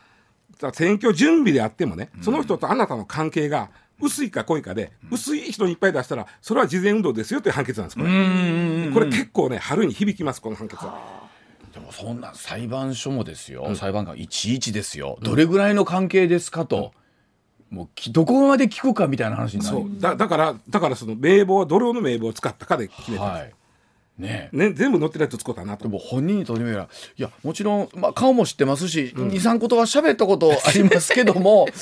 [0.72, 8.08] 選挙準備であってもね、その人とあなたの関係が薄いか濃いかで、薄い人にいっぱい出したらそれは事前運動ですよという判決なんですこれ。
[8.08, 8.22] うんうん
[8.86, 11.28] うんこれ結構ね春に響きますこの判決は。
[11.74, 15.18] でもそんな裁判所もですよ、裁判官いちいちですよ。
[15.22, 16.92] どれぐらいの関係ですかと、
[17.70, 19.76] もうきどこまで聞くかみたいな話になる。
[19.78, 20.00] そう。
[20.00, 23.52] だだからだからその名簿はどれの名簿を使ったかで決めたんです、はい。
[24.18, 24.50] ね。
[24.52, 25.84] えね、全部載ってるやつ使ったなと。
[25.84, 25.90] で。
[25.90, 31.66] も本人にとってみればいやもちろん、まあ、顔も知ってますし、23個とは喋ったことありますけども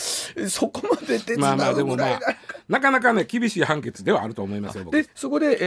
[0.49, 2.20] そこまで手伝うぐらいまあまあでもまあ
[2.68, 5.00] なんかなかね厳しい判決ではあると思いますよ僕。
[5.00, 5.59] でそこで、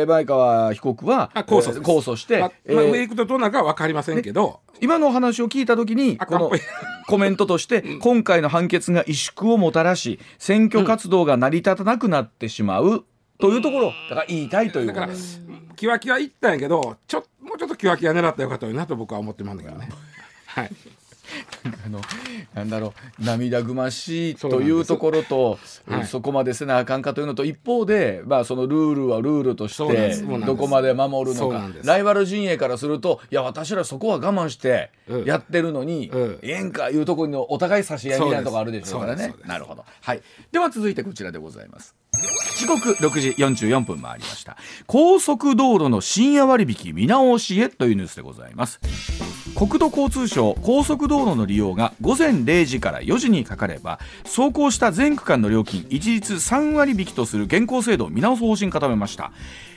[0.00, 6.50] えー、前川被告はあ控訴控訴して、まあ上行くとどうなるかは分かりませんけど、今のお話を聞いたときにこの
[7.06, 13.04] コメントとして今回の判決が萎縮をもたらし選挙活動が成り立たなくなってしまう
[13.38, 14.86] というところだから言いたいという。
[14.86, 15.12] だから。
[15.76, 19.88] キワキワ行ったんやけどちょもうちょっとキワキワ狙ったらよかったよなと僕は思ってますけどね。
[20.44, 20.70] はい、
[21.86, 22.00] あの
[22.54, 26.06] なんだろう涙ぐましいというところとそ,、はい。
[26.06, 30.16] そこまでせなあかんかというのと一方で、まあ、そのルールはルールとして
[30.46, 31.68] どこまで守るのか。
[31.84, 35.24] ライバル陣営からするといや私らそこは我慢してうん。
[35.24, 36.38] やってるのに、うん。
[36.42, 39.34] ええんかいうところのお互い差し合いみたいなところあるでしょうからね。
[39.46, 41.94] なるほど、はい、では続いてこちらでございます
[42.60, 44.56] 時刻6時44分回りました。
[44.86, 48.80] 高速道路の深夜割引見直しへというニュースでございます。
[49.56, 59.32] 国土交通省高速道路の利用が午前0時から4時にかかれば走行した全区間の料金一律3割引とする現行制度を見直す方針固めました。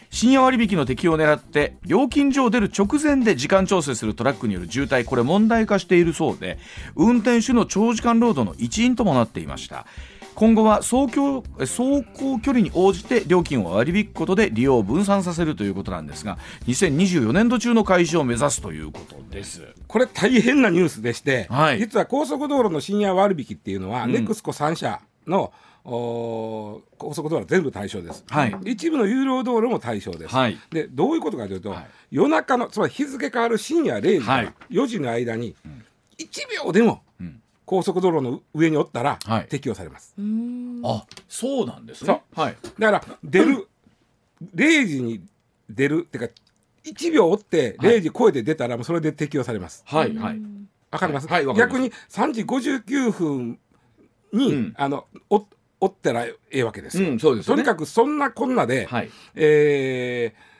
[0.10, 6.60] 深夜割引の適用を狙って料金所を出る直前で時間調整するトラックによる渋滞これ問題化しているそうで
[6.96, 9.88] 運転手の長時間労働の一因ともなっていました。
[10.36, 19.62] 今後は走行走行距離に応じて料金を割り引くことで利用を分散させるということなんですが2024年度中の開始を目指すということです。
[19.88, 21.80] これ大変なニュースでして、はい。
[21.80, 24.12] 実は高速道路の深夜割引っていうのは、ん。
[24.12, 25.54] ネクスコ3社の
[25.86, 28.56] おー高速道路全部対象です、はい。
[28.66, 30.58] 一部の有料道路も対象です、はい。
[30.72, 31.88] でどういうことかというと、はい。
[32.12, 34.46] 夜中のつまり日付変わる深夜0時かはい。
[34.46, 35.56] ら4時の間に
[36.18, 37.42] 1秒でもん
[37.74, 39.48] 高速道路の上におったらはい。
[39.48, 40.14] 適用されます、
[40.84, 42.14] あそうなんですね。
[42.14, 42.58] ねはい。
[42.78, 43.68] だから出る
[44.54, 45.26] 0時に
[45.68, 46.28] 出るってか
[46.86, 49.82] 1秒追って0時超えて出たらもうそれで適用されます。
[49.88, 50.42] はいはい。
[50.92, 51.80] わかります、はいわかります。
[51.80, 53.60] 逆に3時59分
[54.32, 54.74] に、うん。
[54.78, 55.44] あのお
[55.80, 57.64] 追ったらええわけですよ、うんそうですよね。
[57.64, 59.10] とにかくそんなこんなで、はい。
[59.34, 60.53] えー、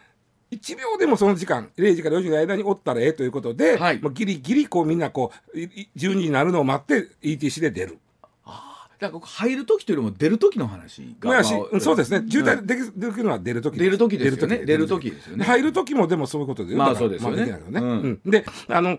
[0.54, 4.02] 1秒でもその時間0時から4時の間に追ったらええということで、はい。
[4.02, 8.00] もうギリギリこうみんなこういい12時になるのを待って ETC で出る。
[9.00, 12.26] だから入る時というよりも出る時の話が、まあそうですね。
[12.30, 12.60] 渋うん。
[12.60, 14.60] 滞できできるのは出る時出る時ですよね。
[14.60, 15.44] 出出る時ですよね。
[15.44, 17.46] 入る時もでもそういうことでまあそうですよね。
[17.46, 17.80] まあね。
[17.80, 18.22] うん。
[18.24, 18.32] うん。
[18.32, 18.98] であの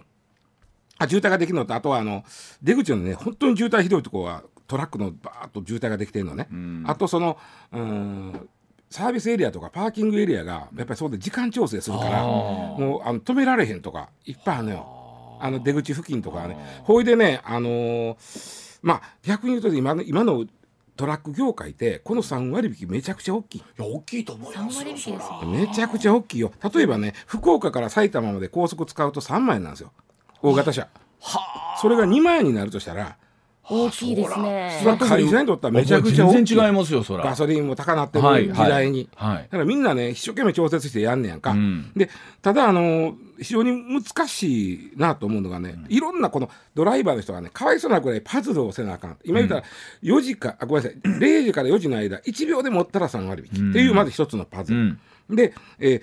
[0.99, 2.23] あ渋滞ができるのとあとはあの
[2.63, 6.85] 出口のね本当に渋滞ひどいところはトラックのバーッと渋滞ができてるのね、ん。
[6.87, 7.39] あとその
[7.73, 8.49] うん
[8.95, 15.39] サービスエリアとかパーキングエリアがやっぱりそうで時間調整するからもうあの止められへんとかいっぱいあるのよ。
[15.41, 16.57] あの出口付近とかはね。
[16.85, 20.45] ほいでねあのーまあ逆に言うと今の今の
[20.95, 23.59] トラック業界ってこの3割引めちゃくちゃ大きい。
[23.59, 25.43] いや大きいと思います3割引きですよ。
[25.45, 26.53] めちゃくちゃ大きいよ。
[26.73, 29.91] 例えばね福岡から埼玉まで高速使うと3万円なんですよ。
[30.41, 30.87] 大型車。
[31.83, 33.17] それが2万円になるとしたら
[33.69, 34.79] 大きいですね。
[34.81, 37.25] それは会社にとってはめちゃくちゃ全然違いますよそら。
[37.25, 39.35] ガソリンも高なってるはい時代に、はい。
[39.37, 41.93] はいだからみんなね一生懸命調節してやんねやんか、うん。
[41.97, 42.11] で
[42.43, 43.73] ただあの非常に
[44.03, 49.19] 難しいなと思うのがね、いろんなこのドライバーの人がねかわいそうなぐらいパズルをせなあかん。
[49.25, 49.65] 今言ったら
[50.03, 51.01] 4時か、あごめんなさい。
[51.03, 53.71] 0時から4時の間1秒でもったら3割引き。
[53.71, 54.99] っていうまず一つのパズル、
[55.31, 56.03] で、えー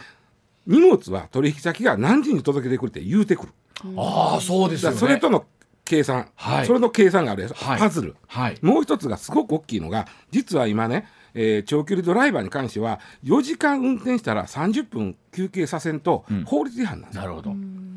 [0.67, 3.53] 荷物は取引先が何時に届けてくるって言うてくる。
[3.97, 5.45] ああそうですだよねそれとの
[5.91, 6.65] 計算、はい。
[6.65, 7.79] それの計算があるやつ、はい。
[7.79, 8.57] パズル、はい。
[8.61, 16.45] もう一つがすごく大きいのが実は今ね、えー長距離ドライバーに関しては4時間運転したら30分休憩させんとん。
[16.45, 17.51] 法律違反なんですよ、なるほど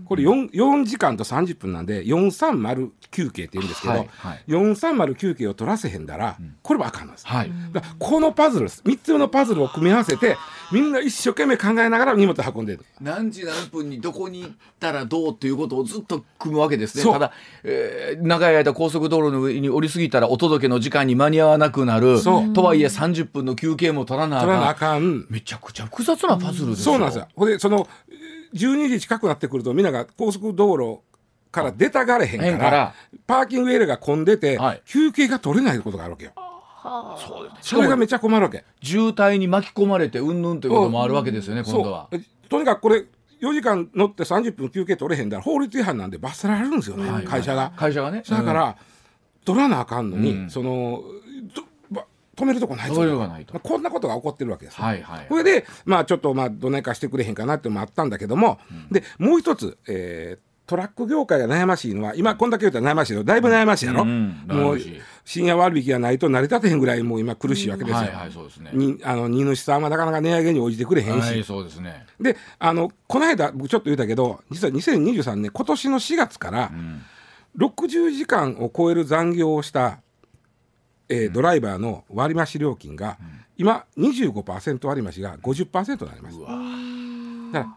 [0.06, 4.44] これ 4, 4時間と30分なんで430休憩って言うんですけど、はいはい。
[4.46, 7.50] 430休憩を取らせへんだら、これはあかんのです、はい。
[7.72, 10.36] だこのパズルです3つ目のパズルを組み合わせて
[10.72, 17.04] みんな一生懸命考えながら荷物運んでる何時何分にどこに行ったらどうっていうことをずっと組むわけですね。
[17.04, 25.26] ただ、えー長い間高速道路の上に降り過ぎたらお届けの時間に間に合わなくなるとはいえ30分の休憩も取らなあかん。
[25.30, 26.92] めちゃくちゃ複雑なパズルですよ。
[26.92, 27.46] そうなんですよ。
[27.46, 27.86] でその
[28.54, 31.00] 12時近くなってくるとみんなが高速道路
[31.50, 32.94] から出たがれへんから
[33.26, 34.82] パーキングエリアが混んでて、はい。
[34.84, 36.32] 休憩が取れないことがあるわけよ。
[37.62, 38.64] そそれがめちゃ困るわけ。
[38.82, 42.10] 渋滞に巻き込まれてうんぬんということもあるわけですよね今度は。
[42.48, 43.04] とにかくこれ
[43.40, 47.72] 4時間乗って30分休憩取れへんだら法律違反なんで罰せられるんですよね、はい会社が。
[47.76, 48.22] 会社がね。
[48.28, 48.76] だから、
[49.44, 50.50] 取らなあかんのに、うん。
[50.50, 51.02] その
[52.34, 53.58] 止めるとこないとこないと。
[53.58, 54.84] こんなことが起こってるわけですよ。
[54.84, 58.58] はいはいそれでまあちょっとまあどないかしてくれへんかなっていうのもあったんだけども、
[58.90, 63.22] でもう一つ、えートラック業界が悩ましいのは今こんだけ言うたら悩ましいの。
[63.22, 64.56] だいぶ悩ましいやろ、うんうん。
[64.62, 64.78] もう
[65.22, 68.70] 深夜割引がないと成り立てへんぐらいもう今苦しいわけですよ、はいはいそうですね。
[68.72, 72.06] にあの荷主さんはなかなか値上げに応じてくれへんし、はいそうですね。
[72.18, 77.02] であのこの間僕ちょっと言ったけど実は2023年今年の4月からん。
[77.58, 80.00] 60時間を超える残業をした
[81.08, 83.18] えードライバーの割増料金が、
[83.56, 86.38] 今25%割増が50%になります。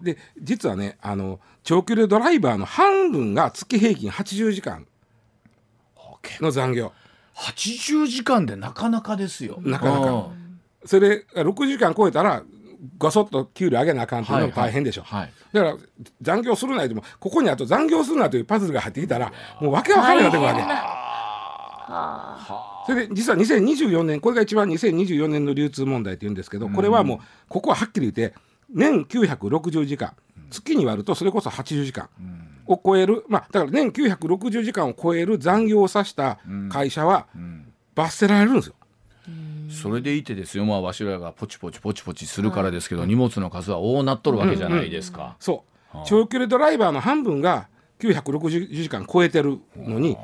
[0.02, 4.88] で実はねあの長距離ドライバーの半分が月平均80時間
[6.42, 6.92] の残業。
[7.36, 9.60] 80時間でなかなかですよ。
[9.62, 10.30] なかなか。
[10.86, 12.44] それで6時間超えたら
[12.98, 15.34] ごそっと給料上げなあかんっていうのも大変でしょ、はい。
[15.54, 15.78] だから
[16.22, 20.97] 残業するなでもここにあと残業するなというパズルが入ってきたらもうわけわからなくなってくるわけ。
[22.86, 27.20] それで実は2024年これが一番2024年の流通問題って言うんですけどこれはもう
[27.50, 28.36] ここははっきり言って
[28.70, 30.14] 年960時間
[30.50, 32.10] 月に割るとそれこそ80時間
[32.68, 37.28] を超えるまあだから年960時間を超える残業を指した会社は
[37.96, 38.74] 罰せられるんですよ。
[39.70, 40.66] それでいてですよ。
[40.66, 45.98] まあわしらがポチポチポチポチするからですけど、荷物の数は大なっとるわけじゃないですか、そう。
[46.06, 47.68] 長距離ドライバーの半分が
[48.00, 50.18] 960時間超えてるのに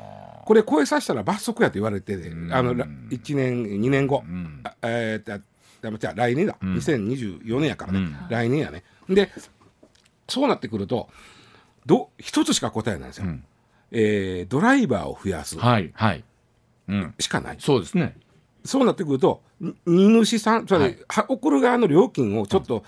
[0.44, 4.22] これ超えさせたら罰則やと言われててあのら1年2年後、
[4.64, 8.84] あえー、じゃあ来年だ、2024年やからね、来年やね。
[9.08, 9.30] で
[10.28, 11.08] そうなってくると
[11.86, 13.26] ど一つしか答えないんですよ、
[13.90, 15.58] えードライバーを増やす。
[15.58, 16.24] はいはい、
[16.88, 17.56] うん、しかない。
[17.58, 18.16] そうですね。
[18.64, 20.98] そうなってくるとに荷主さんつまり、はい。
[21.08, 22.82] は送る側の料金をちょっと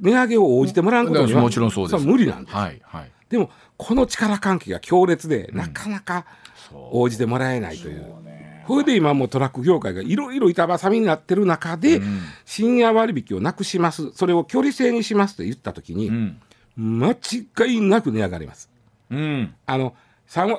[0.00, 2.56] 値上げを応じてもらうことには、もちろんそうです無理なんです。
[2.56, 3.10] はいはい。
[3.30, 6.26] でもこの力関係が強烈で、なかなか
[6.92, 8.14] 応じてもらえないという。
[8.66, 12.00] それで今もうトラック業界がいろいろ板挟みになってる中で、
[12.44, 14.12] 深夜割引をなくします。
[14.12, 16.40] それを距離制にしますと言った時に、うん。
[16.76, 18.70] 間違いなく値上がります。
[19.10, 19.54] うん。
[19.66, 19.94] あの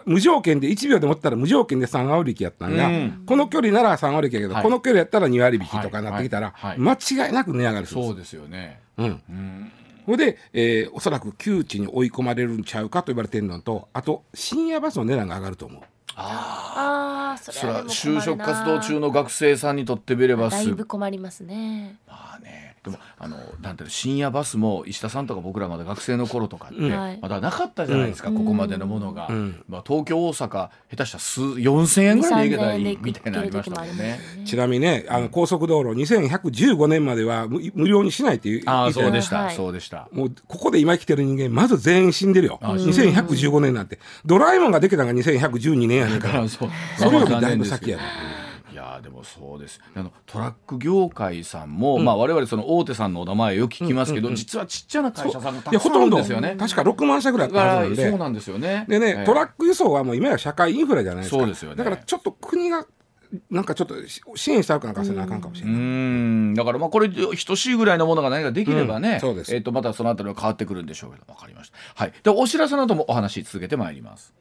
[0.05, 3.23] 無条件で1秒で持ったら無条件で3割引やったんが、うん。
[3.25, 4.63] この距離なら3割引やけど、はい。
[4.63, 6.69] この距離やったら2割引とかなってきたら、はい。
[6.71, 8.79] はい間違いなく値上がりするそうですよね。
[8.97, 9.05] うん。
[9.07, 9.71] うん。
[10.05, 15.81] それで、えーおそらく窮地に追い込まれるんちゃうかと言われてるのとあと深夜バスの値段が上がると思う
[16.15, 26.75] ああそそれは就職活動中の学生さんにとってみればすだいぶ困りますねまあねでもあのなんていうの深夜バスも石田さんとか僕らまだ学生の頃とかって、
[27.21, 29.63] まだなかったじゃないですか、ここまでのものが、うん。
[29.69, 34.19] まあ、東京大阪下手したら数4000円ぐらいで行けたらいい2 3 0 0みたいなのありましたもんね。
[34.45, 39.55] ちなみにねあの高速道路2115年までは無無料にしないっていうあそうでした、はい。
[39.55, 40.09] そうでした。
[40.11, 42.59] もうここで今生きてる人間まず全員死んでるよ。
[42.61, 43.99] 2115年なんて。
[44.25, 46.41] ドラえもんができたのが2112年やねんから。
[46.41, 46.69] あ そう。
[46.97, 48.42] それよりまあだいぶ先やねい
[48.83, 49.79] やーでもそうです。
[49.95, 56.17] あのトラック業界さんも、まあ我々その大手さんのお名前よく聞きますけど、実はちっちゃな会社さんがたくさんあるんいやほとんど。
[56.17, 56.55] ですよね。
[56.59, 58.09] 確か6万社ぐらいあったはずなんで。
[58.09, 58.85] そうなんですよね。
[58.87, 59.25] でね、ええ。
[59.25, 61.39] トラック輸送はもう今や社会インフラじゃないですか。
[61.39, 61.77] そうですよね。
[61.77, 62.85] だからちょっと国が
[63.49, 66.53] なんかちょっとし支援したるかなんかせなあかんかもしれうない、ん。
[66.53, 69.19] だからまあこれ等しいぐらいのものが何かできればね、うん。
[69.19, 69.55] そうです。
[69.55, 71.77] えっ、とまたそのあたりは変わってくるんでしょうけどわかりました。
[71.95, 72.13] はい。
[72.23, 74.33] でお知らせなどもお話し続けてまいります。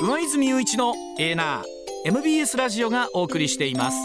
[0.00, 3.96] 上泉雄一のエーナー MBS ラジオがお送りしています。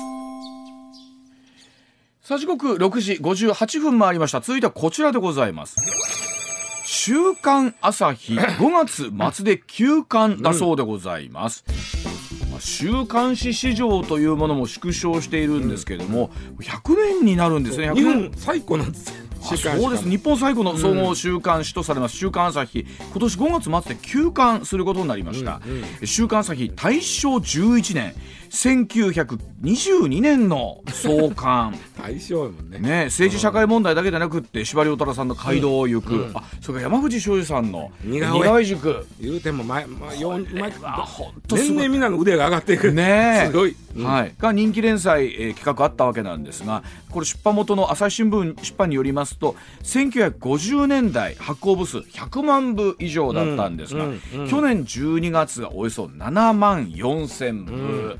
[2.21, 4.39] さあ時刻6時58分回りました。
[4.39, 5.75] 続いてはこちらでございます。
[6.85, 11.65] 週刊朝日 5月末で休刊だそうでございます、
[12.51, 16.29] まあ週刊誌市場というものも縮小しているんですけれども、
[16.59, 17.91] 100年になるんですね。
[17.91, 20.09] 100日年本最古なんですそうです。
[20.09, 25.61] 日本最古の総合週刊誌とされます「週刊朝日」今年5月末で休刊することになりました
[26.03, 28.13] 「週刊朝日」大正11年
[28.49, 32.79] 1922年の創刊 大正やもんね。
[32.79, 38.65] ね、政治社会問題だけじゃなくって司馬遼太郎さんの街道を行く、あそれから山藤昌司さんの似顔絵。
[38.65, 39.05] 塾。
[39.19, 40.17] 言うても前、前
[40.83, 41.73] あ本当すごい。
[41.73, 42.91] 年々みんなの腕が上がっていく。
[42.91, 43.47] ねえ。
[43.47, 44.05] すごい、うん。
[44.05, 58.17] はい、が人気連載、えー企画あったわけなんですがこれ出版元の朝日新聞出版によりますと1950年代発行部数100万部以上だったんですが、うんうん去年12月がおよそ7万4千部、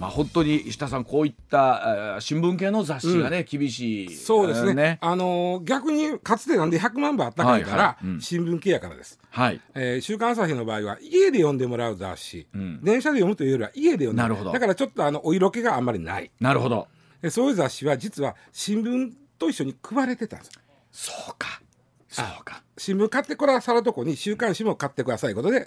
[0.00, 9.60] まあ、本当に石田さんこういった新聞系の雑誌がね、厳しいそうですね,、あのー逆にかつてなんで100万部あったかいから、新聞系やからです、はい。
[9.74, 12.80] えー週刊朝日の場合は家で読んでもらう雑誌、ん。
[12.82, 14.28] 電車で読むというよりは家で読んでもらう。
[14.28, 14.52] なるほど。
[14.52, 16.30] だからちょっとあのお色気があんまりない。
[16.40, 16.88] なるほど。
[17.20, 20.50] でそういう雑誌は実は新聞と一緒に配れてたんです。
[20.90, 21.60] そうか。
[22.08, 22.62] そうか。
[22.76, 25.66] 新聞買ってくださるとこに週刊誌も買ってくださいことで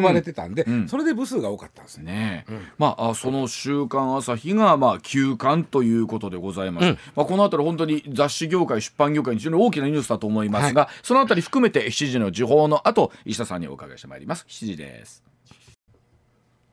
[0.00, 0.88] 配れてたんで、ん。
[0.88, 2.46] それで部数が多かったんですね
[2.78, 14.46] まああその「週刊朝日」がまあ休刊ということでございます、まあ、この辺り本当に雑誌業界出版業界に非常に大きなニュースだと思いますが、その辺り含めて7時の時報の後石田さんにお伺いしてまいります。
[14.48, 15.22] 7時です。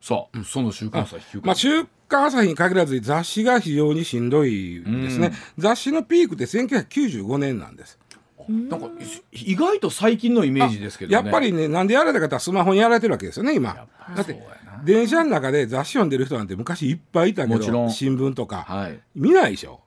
[0.01, 7.99] さあ、その「週刊朝日」休刊、まあ、週刊朝日に限らず雑誌が非常にしんどいですね、雑誌のピークって1995年なんです。
[8.10, 8.10] あ
[8.49, 8.89] なんか
[9.31, 11.15] 意外と最近のイメージですけどね。
[11.15, 14.41] やっぱりねなんでやられた方はスマホにやられてるわけですよね今だって
[14.83, 18.65] 電車の中で雑誌読んでる人なんて昔いっぱいいたけど新聞とか。
[18.67, 18.99] はい。
[19.15, 19.81] 見ないでしょ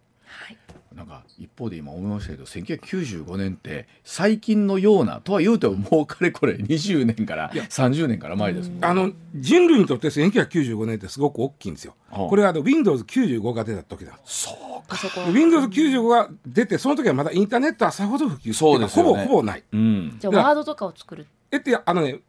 [0.96, 11.94] なんか一方で今思いましたけど1995年って最近のようなとは言うてももうかれこれ20年から30年から前ですもんあの人類にとって1995年ってすごく大きいんですよ。
[12.10, 14.18] はあこれはあの Windows95 が出た時だ。
[14.24, 14.54] そう
[14.88, 19.64] あそこ Windows95 が出てその時はまだインターネットはさほど普及そうですよねほぼほぼない。
[19.72, 22.20] うんじゃあワードとかを作るえってあのね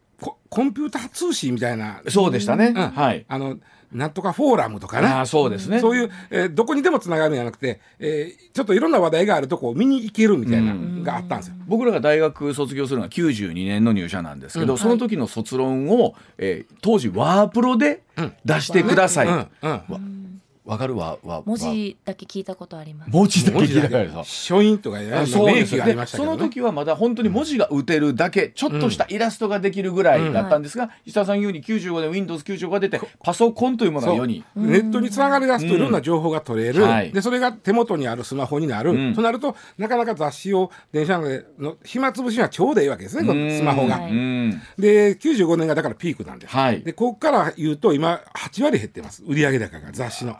[0.56, 2.90] ココンピューター通信みたいな、そうでしたね、うん。
[2.90, 3.26] はい。
[3.28, 3.58] あの
[3.92, 5.06] なんとかフォーラムとかね。
[5.06, 5.80] ああそうですね。
[5.80, 11.56] そういう、えーどこにでもつながるんじゃなくて、えーちょっといろんな話題があるとこを見に行けるみたいなのがあったんですよ。
[11.66, 18.02] 僕らが大学卒業するのは92年の入社なんですけど、その時の卒論を、えー当時ワープロで
[18.46, 19.48] 出してください、うん。
[19.62, 23.10] うんわかるわわ文字だけ聞いたことあります。
[23.12, 23.88] 文字だけ聞いた。
[23.88, 26.06] からさ書院とかやるそうですね。
[26.06, 34.44] その時はまだ本当に文字が打てるだけちょっとしたイラストができるぐらいだったんですが、石田さん言うに95年 Windows95 が出てパソコンというものが世に。
[34.56, 43.98] ネットにつながり出すといろんな情報が取れる、でそれが手元にあるスマホになる、んとなるとなかなか雑誌を電車での暇つぶしにはちょうどいいわけですねこのスマホが。
[44.78, 46.56] で95年がだからピークなんです。
[46.56, 46.82] はい。
[46.82, 49.22] でここから言うと今8割減ってます。
[49.24, 50.36] 売上高が雑誌の。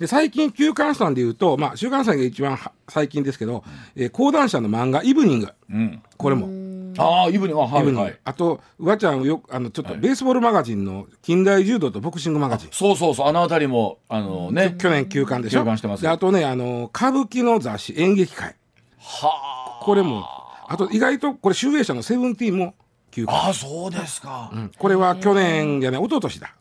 [0.00, 3.62] で最近休刊誌なんで言うと、まあ、週刊誌が一番は最近ですけど、
[3.94, 5.48] えー講談社の漫画「イブニング。
[5.70, 6.48] うん」これも。
[6.98, 7.62] ああイブニング。
[7.62, 8.00] あはイブニング。
[8.00, 12.70] いはいあとうわちゃんよくあのちょっとベースボールマガジンの近代柔道とボクシングマガジン。
[12.72, 13.28] そうそうそう。
[13.28, 14.74] あの辺りもあのね。
[14.78, 15.60] 去年休刊でしょ？
[15.60, 18.56] 休刊してますであとねあの歌舞伎の雑誌演劇界。
[18.98, 20.24] はこれも
[20.68, 22.74] あと意外とこれ集英社のセブンティーンも
[23.10, 24.70] 休刊、ああそうですか、うん。
[24.78, 26.54] これは去年じゃない一昨年だ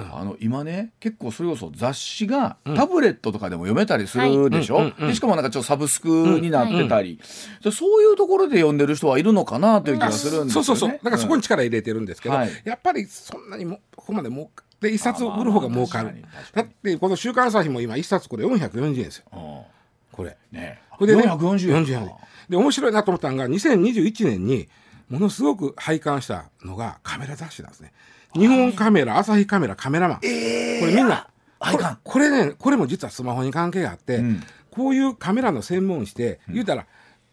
[0.00, 6.08] あの今ね結構それこそ雑誌がタブレットとかでも読めたりするでしょ、でしかもなんかちょっとサブスク
[6.40, 7.20] になってたり、
[7.62, 10.60] でそういうところで読んでる人はいるのかなという気がするんですよね。
[10.60, 10.90] そうそうそう。
[10.90, 12.50] だからそこに力入れてるんですけど、はい。
[12.64, 16.24] やっぱりそんなにもここまで儲かで一冊売る方が儲かる。
[16.52, 19.78] だってこの「週刊朝日」も今一冊これ440円ですようん
[20.12, 22.10] これねこれでね440円40円
[22.48, 24.68] で面白いなと思ったのが2021年に
[25.08, 27.92] ものすごく拝観したのがカメラ雑誌なんですね
[28.34, 34.42] 日本カメラ朝日カメラカメラマン、これみんなこれこれねこれも実はスマホに関係があって、ん。
[34.70, 36.86] こういうカメラの専門して、言うたら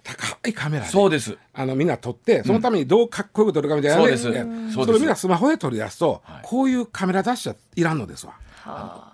[0.03, 1.37] 高いカメラでそうです。
[1.53, 4.01] あのみんな撮ってそのためにどうかっこよく撮るかみたいな、ね。
[4.01, 4.27] そうです。
[4.29, 4.73] やそうです。
[4.73, 6.41] それをみんなスマホで撮り出すと、はい。
[6.43, 8.33] こういうカメラ雑誌はいらんのですわ。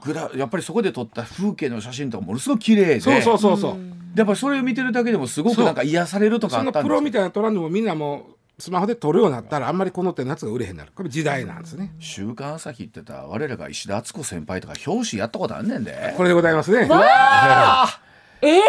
[0.06, 3.00] グラやっぱりそこで撮った風景の写真とかものすごく綺麗で。
[3.02, 3.74] そうそうそうそう。
[4.14, 10.92] でやっぱりそれを見てるだけでもすごくなんか癒されるとかあったですプロみたいな撮らんでもみんなもうスマホで撮るようになったらあんまりこの手のやつが売れへんなる。
[10.96, 16.14] これ時代なんですね「週刊朝日」ってた我らが石田敦子先輩とか表紙やったことあんねんで。
[16.16, 16.88] これでございますね。
[16.88, 18.02] わあ
[18.42, 18.62] えー、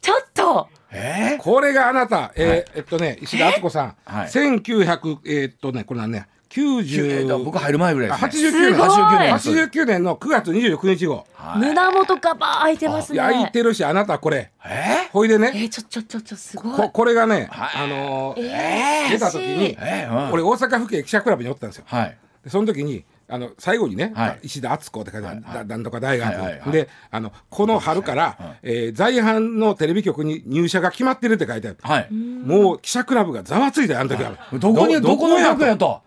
[0.00, 0.68] ちょっと！
[0.92, 1.36] え？
[1.38, 6.26] ー、これがあなた、えー、はい、えっとね石田敦子さん、はい、1900えー、っとねこれはね。
[6.50, 9.34] 90えー、僕入る前ぐらいです、ね、89年。
[9.34, 10.02] 89年。
[10.02, 13.18] の9月26日号、はい、胸元がばー開いてますね。
[13.18, 14.50] 開いてるしあなたこれ。
[14.64, 15.08] え？
[15.08, 15.52] ー、ほいでね。
[15.54, 16.76] えー、ちょちょちょちょすごい。
[16.76, 36.02] ここれがね、はい、あのー、えー、出た時に、えー、うん、俺大阪府警記者クラブにおったんですよ、はい、でその時にあの最後にね、はい、石田敦子って書いてある、はい、なんとか大学、はいはい、であのこの春から、はい、えー、在阪のテレビ局に入社が決まってるって書いてある、はい、もう記者クラブがざわついたよあの時は、どこにどこの役やと。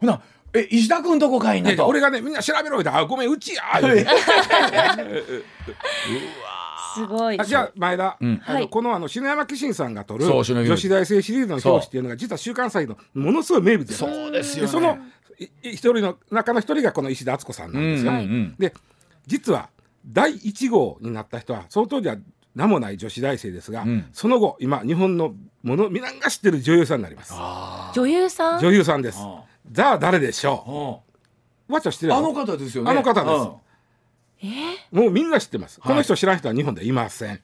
[0.00, 0.20] ほな
[0.54, 1.76] え石田君どこかいいなと。
[1.82, 3.62] や俺がねみんな調べろよってあごめんうちや
[6.94, 7.38] すごい。
[7.38, 8.42] あじゃあ前田、ん。
[8.44, 8.68] あのはい。
[8.68, 14.66] このあの篠山紀信さんが撮る女子大生シリーズの表紙っていうのが実は週刊誌のものすごい名物やそうですよね。
[14.66, 14.98] でその
[15.38, 18.12] いい一人の中の一人がこの石田敦子さんなんですよ。
[18.12, 18.54] うんうんうん。
[18.58, 18.72] で
[19.26, 19.68] 実は
[20.06, 22.16] 第1号になった人はその当時は
[22.54, 24.08] 名もない女子大生ですが、ん。
[24.12, 27.34] その後今日本のもの皆が知ってる女優さんになります。
[27.94, 28.60] 女優さん？
[28.60, 29.18] 女優さんです
[29.68, 31.02] あザあ誰でしょ
[31.68, 31.72] う？
[31.72, 32.90] うわっちゃん知ってるあの方ですよね。
[32.90, 34.46] あの方です。
[34.92, 35.02] うん。
[35.02, 35.88] もうみんな知ってます、はい。
[35.88, 37.40] この人知らん人は日本でいません。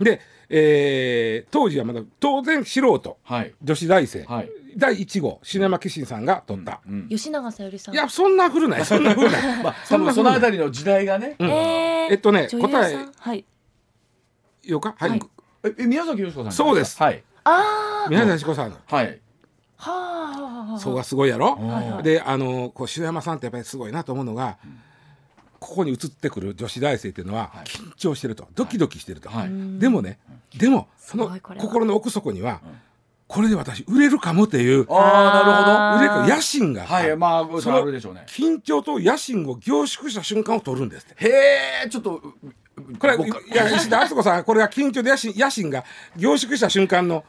[0.00, 3.16] で、えー当時はまだ当然素人。
[3.22, 3.54] はい。
[3.62, 4.50] 女子大生、はい。
[4.76, 7.94] 第1号篠山紀信さんが撮った、うん吉永小百合さん。
[7.94, 8.84] いやそんな古ない。
[8.84, 11.36] そんな古ない、 まあ多分そのあたりの時代がね。
[11.38, 11.46] えー、
[12.10, 12.70] えっとね女優さん？
[12.72, 13.08] 答え。
[13.18, 13.44] はい。
[14.64, 14.94] ようか？
[14.98, 15.20] はい、はい。
[15.64, 17.00] ええ宮崎美子さんそうです。
[17.00, 17.22] はい。
[17.44, 18.70] あ宮崎子さん。
[18.70, 19.20] のはい。
[19.76, 19.92] は
[20.36, 20.43] あ
[20.78, 21.58] そうがすごいやろ、
[22.02, 24.58] であのこう篠山さんってやっぱりすごいなと思うのが、
[25.60, 27.64] ここに映ってくる女子大生っていうのははい。
[27.64, 29.78] 緊張してると、ドキドキしてると、はい。
[29.78, 30.18] でもね
[30.56, 32.60] でもその心の奥底には、
[33.26, 38.24] これで私売れるかもっていうああー売れるか野心がはいまあそれあるでしょうね。
[38.28, 41.26] 緊張と野心を凝縮した瞬間を撮るんですって。
[41.26, 41.30] へ
[41.86, 42.20] えちょっと
[42.98, 45.84] これい僕や石田敦子さんこれが緊張と野心野心が
[46.16, 47.24] 凝縮した瞬間の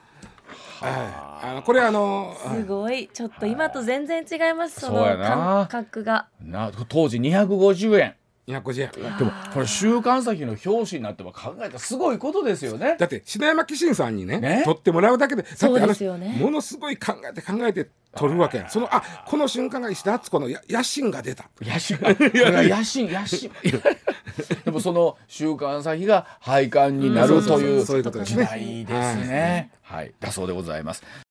[0.92, 3.10] はい、あのこれあのすごい。
[3.14, 4.82] ちょっと今と全然違います。
[4.82, 6.28] その感覚が。
[6.42, 8.16] な当時250円
[8.48, 9.18] 250円。
[9.18, 12.96] でもこれ週刊先の表紙になっても考えたらすごいことですよね。
[13.00, 14.62] だって篠山紀信さんにねね？
[14.66, 16.38] 撮ってもらうだけでだってそうあのですよね。
[16.40, 18.70] ものすごい考えて考えて撮るわけやん。
[18.70, 21.50] そのあこの瞬間が石田敦子のや野心が出た。
[21.62, 21.98] 野心。
[22.02, 23.52] 野心野心。
[24.64, 28.44] でもその週刊先が廃刊になるというそういうことですね。
[28.46, 29.72] 時代ですね。
[29.82, 30.14] はい。
[30.20, 31.04] だそうでございます